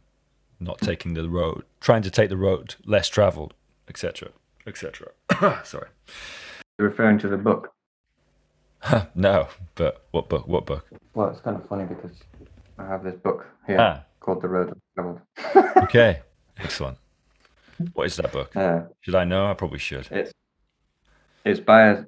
[0.59, 3.53] not taking the road, trying to take the road less traveled,
[3.89, 4.31] etc.,
[4.67, 5.09] etc.
[5.64, 5.89] Sorry.
[6.79, 7.73] You're referring to the book.
[9.14, 10.47] no, but what book?
[10.47, 10.87] What book?
[11.14, 12.17] Well, it's kind of funny because
[12.79, 15.21] I have this book here Ah, called The Road of Travel.
[15.85, 16.21] okay,
[16.59, 16.99] excellent.
[17.95, 18.55] What is that book?
[18.57, 19.47] Uh, Should I know?
[19.47, 20.09] I probably should.
[20.11, 20.33] it's
[21.45, 22.05] it's by a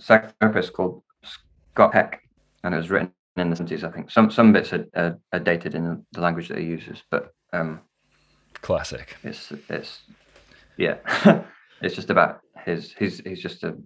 [0.00, 2.22] psychotherapist called Scott Peck,
[2.64, 4.10] and it was written in the 70s, I think.
[4.10, 7.80] Some some bits are, are, are dated in the language that he uses, but um,
[8.62, 9.16] Classic.
[9.22, 10.00] it's it's
[10.76, 10.96] yeah,
[11.82, 13.76] it's just about his he's he's just a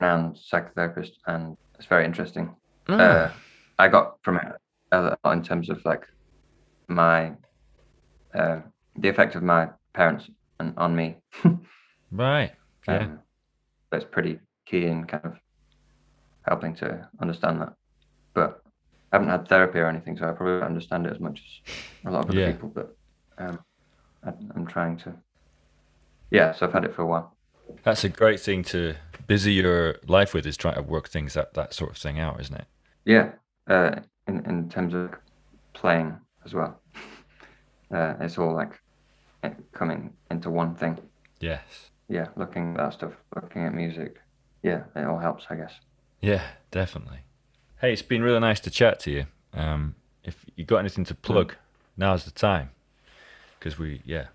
[0.00, 2.54] renowned psychotherapist, and it's very interesting.
[3.00, 3.30] Uh,
[3.78, 4.46] I got from it
[4.92, 6.04] a lot in terms of like
[6.88, 7.32] my
[8.34, 8.60] uh,
[8.96, 11.16] the effect of my parents and on me.
[12.10, 12.52] right.
[12.88, 12.98] Yeah.
[12.98, 13.20] Um,
[13.90, 15.36] that's pretty key in kind of
[16.46, 17.74] helping to understand that.
[18.34, 18.60] But
[19.12, 21.40] I haven't had therapy or anything, so I probably don't understand it as much
[22.06, 22.52] as a lot of other Yeah.
[22.52, 22.68] people.
[22.68, 22.96] But
[23.38, 23.58] um,
[24.24, 25.14] I, I'm trying to.
[26.30, 27.36] Yeah, so I've had it for a while.
[27.82, 31.54] That's a great thing to busy your life with is trying to work things that
[31.54, 32.66] that sort of thing out, isn't it?
[33.04, 33.32] Yeah,
[33.68, 35.14] uh, in in terms of
[35.72, 36.80] playing as well,
[37.94, 38.80] uh, it's all like
[39.42, 40.98] eh, coming into one thing.
[41.40, 41.90] Yes.
[42.08, 44.20] Yeah, looking at that stuff, looking at music.
[44.62, 45.72] Yeah, it all helps, I guess.
[46.20, 47.20] Yeah, definitely.
[47.80, 49.26] Hey, it's been really nice to chat to you.
[49.54, 51.54] Um, if you got anything to plug,
[51.96, 52.70] now's the time.
[53.58, 54.26] Because we, yeah,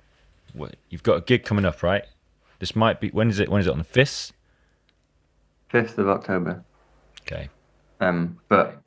[0.56, 2.06] what, you've got a gig coming up, right?
[2.60, 3.50] This might be when is it?
[3.50, 4.32] When is it on the fifth?
[5.70, 6.64] Fifth of October.
[7.22, 7.50] Okay.
[8.00, 8.82] Um, but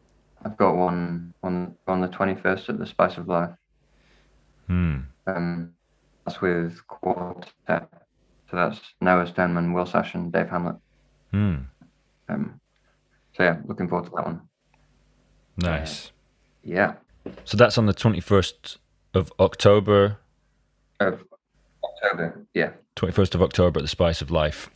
[0.44, 3.50] I've got one on on the twenty first at the Spice of Life.
[4.66, 5.00] Hmm.
[5.26, 5.74] Um,
[6.24, 7.88] that's with quartet.
[8.50, 10.78] So that's Noah Stoneman, Will Sash, and Dave Hamblett.
[11.32, 11.56] Hmm.
[12.30, 12.60] Um,
[13.36, 14.40] so yeah, looking forward to that one.
[15.58, 16.12] Nice.
[16.62, 16.94] Yeah,
[17.44, 18.78] So that's on the twenty first
[19.14, 20.18] of October.
[21.00, 21.22] of
[22.04, 22.46] October.
[22.54, 24.70] Yeah, 21st of October at the Spice of Life.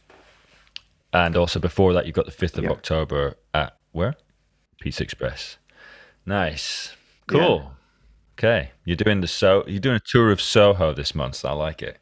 [1.12, 2.70] And also before that, you've got the 5th of Yeah.
[2.70, 4.14] October at where?
[4.80, 5.58] Pizza Express.
[6.24, 6.96] Nice.
[7.26, 7.72] Cool.
[8.38, 8.70] Okay.
[8.84, 11.36] You're doing the so you're doing a tour of Soho this month.
[11.36, 11.98] So I like it.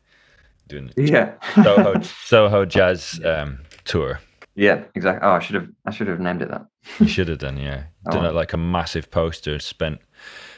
[0.68, 4.20] Doing the yeah, Soho Soho Jazz um, tour.
[4.54, 4.84] yeah.
[4.94, 5.26] Exactly.
[5.26, 6.66] Oh, I should have I should have named it that.
[7.00, 7.84] You should have done, yeah.
[8.10, 8.28] Done Oh.
[8.28, 9.58] it like a massive poster.
[9.58, 9.98] Spent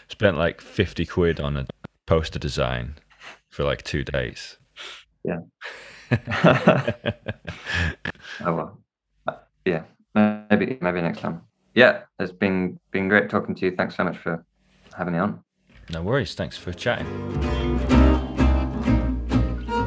[0.09, 1.67] spent like fifty quid on a
[2.07, 2.97] poster design
[3.53, 4.57] for like two days.
[5.25, 5.41] Yeah.
[8.45, 8.79] oh well.
[9.29, 9.35] Uh,
[9.65, 9.85] Yeah,
[10.15, 11.43] maybe maybe next time.
[11.75, 13.77] Yeah, it's been been great talking to you.
[13.77, 14.45] Thanks so much for
[14.97, 15.45] having me on.
[15.91, 16.35] No worries.
[16.35, 17.07] Thanks for chatting.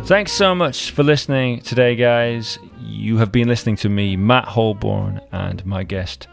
[0.05, 2.59] Thanks so much for listening today, guys.
[2.80, 6.28] You have been listening to me, Matt Holborn, and my guest,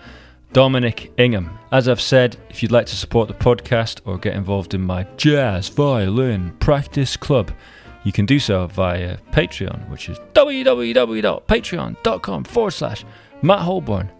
[0.53, 1.59] Dominic Ingham.
[1.71, 5.05] As I've said, if you'd like to support the podcast or get involved in my
[5.17, 7.51] jazz violin practice club,
[8.05, 13.07] you can do so via Patreon, which is www.patreon.com forward slash
[13.41, 14.13] Matt Holborn.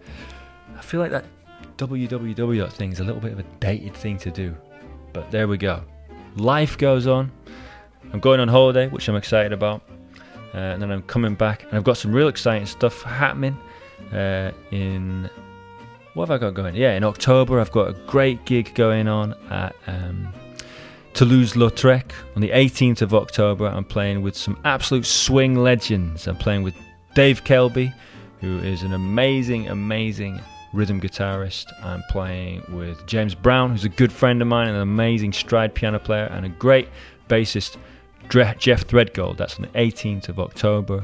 [0.75, 1.25] I feel like that
[1.77, 4.55] www thing is a little bit of a dated thing to do.
[5.11, 5.83] But there we go.
[6.35, 7.31] Life goes on.
[8.11, 9.83] I'm going on holiday, which I'm excited about.
[10.53, 13.55] Uh, and then I'm coming back, and I've got some real exciting stuff happening
[14.11, 15.29] uh, in.
[16.13, 16.75] What have I got going?
[16.75, 20.31] Yeah, in October, I've got a great gig going on at um,
[21.15, 22.11] Toulouse Lautrec.
[22.35, 26.27] On the 18th of October, I'm playing with some absolute swing legends.
[26.27, 26.75] I'm playing with
[27.15, 27.91] Dave Kelbie,
[28.41, 30.39] who is an amazing, amazing
[30.71, 31.65] rhythm guitarist.
[31.83, 35.73] I'm playing with James Brown, who's a good friend of mine, and an amazing stride
[35.73, 36.89] piano player, and a great
[37.27, 37.77] bassist,
[38.29, 39.37] Jeff Threadgold.
[39.37, 41.03] That's on the 18th of October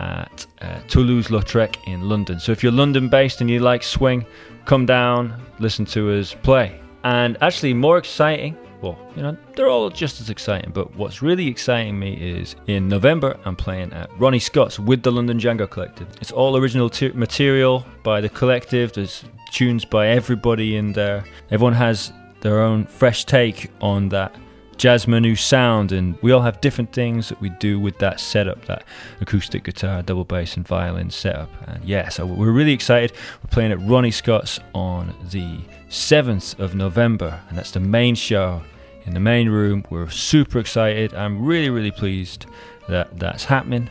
[0.00, 2.40] at uh, Toulouse Lautrec in London.
[2.40, 4.24] So if you're London based and you like swing,
[4.64, 6.80] come down, listen to us play.
[7.04, 10.70] And actually, more exciting, well, you know, they're all just as exciting.
[10.72, 15.12] But what's really exciting me is in November, I'm playing at Ronnie Scott's with the
[15.12, 16.08] London Django Collective.
[16.20, 18.92] It's all original t- material by the collective.
[18.92, 21.24] There's tunes by everybody in there.
[21.50, 24.34] Everyone has their own fresh take on that
[24.80, 28.64] jazz manouche sound, and we all have different things that we do with that setup,
[28.64, 28.82] that
[29.20, 31.50] acoustic guitar, double bass, and violin setup.
[31.68, 33.12] And yeah, so we're really excited.
[33.44, 35.58] We're playing at Ronnie Scott's on the
[35.90, 38.62] 7th of November, and that's the main show
[39.04, 39.84] in the main room.
[39.90, 41.12] We're super excited.
[41.12, 42.46] I'm really, really pleased
[42.88, 43.90] that that's happening.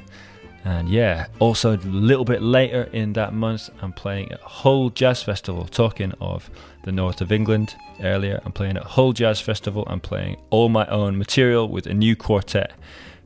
[0.70, 5.24] And yeah, also a little bit later in that month, I'm playing at Hull Jazz
[5.24, 5.66] Festival.
[5.66, 6.52] Talking of
[6.84, 9.84] the north of England earlier, I'm playing at Hull Jazz Festival.
[9.88, 12.74] I'm playing all my own material with a new quartet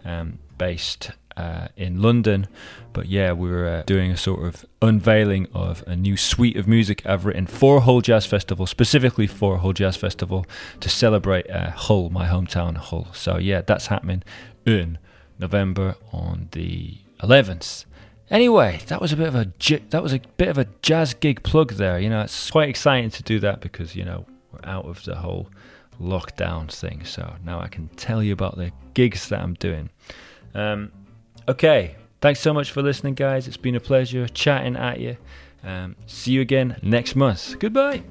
[0.06, 2.48] um, based uh, in London.
[2.94, 6.66] But yeah, we are uh, doing a sort of unveiling of a new suite of
[6.66, 10.46] music I've written for Hull Jazz Festival, specifically for Hull Jazz Festival
[10.80, 13.10] to celebrate uh, Hull, my hometown Hull.
[13.12, 14.24] So yeah, that's happening
[14.66, 14.98] in
[15.38, 17.86] November on the 11th.
[18.30, 19.52] Anyway, that was a bit of a
[19.90, 22.00] that was a bit of a jazz gig plug there.
[22.00, 25.16] You know, it's quite exciting to do that because you know we're out of the
[25.16, 25.50] whole
[26.02, 27.06] lockdown thing.
[27.06, 29.90] So now I can tell you about the gigs that I'm doing.
[30.56, 30.92] Um,
[31.48, 33.48] okay, thanks so much for listening, guys.
[33.48, 35.18] It's been a pleasure chatting at you.
[35.64, 37.58] Um, see you again next month.
[37.60, 38.04] Goodbye.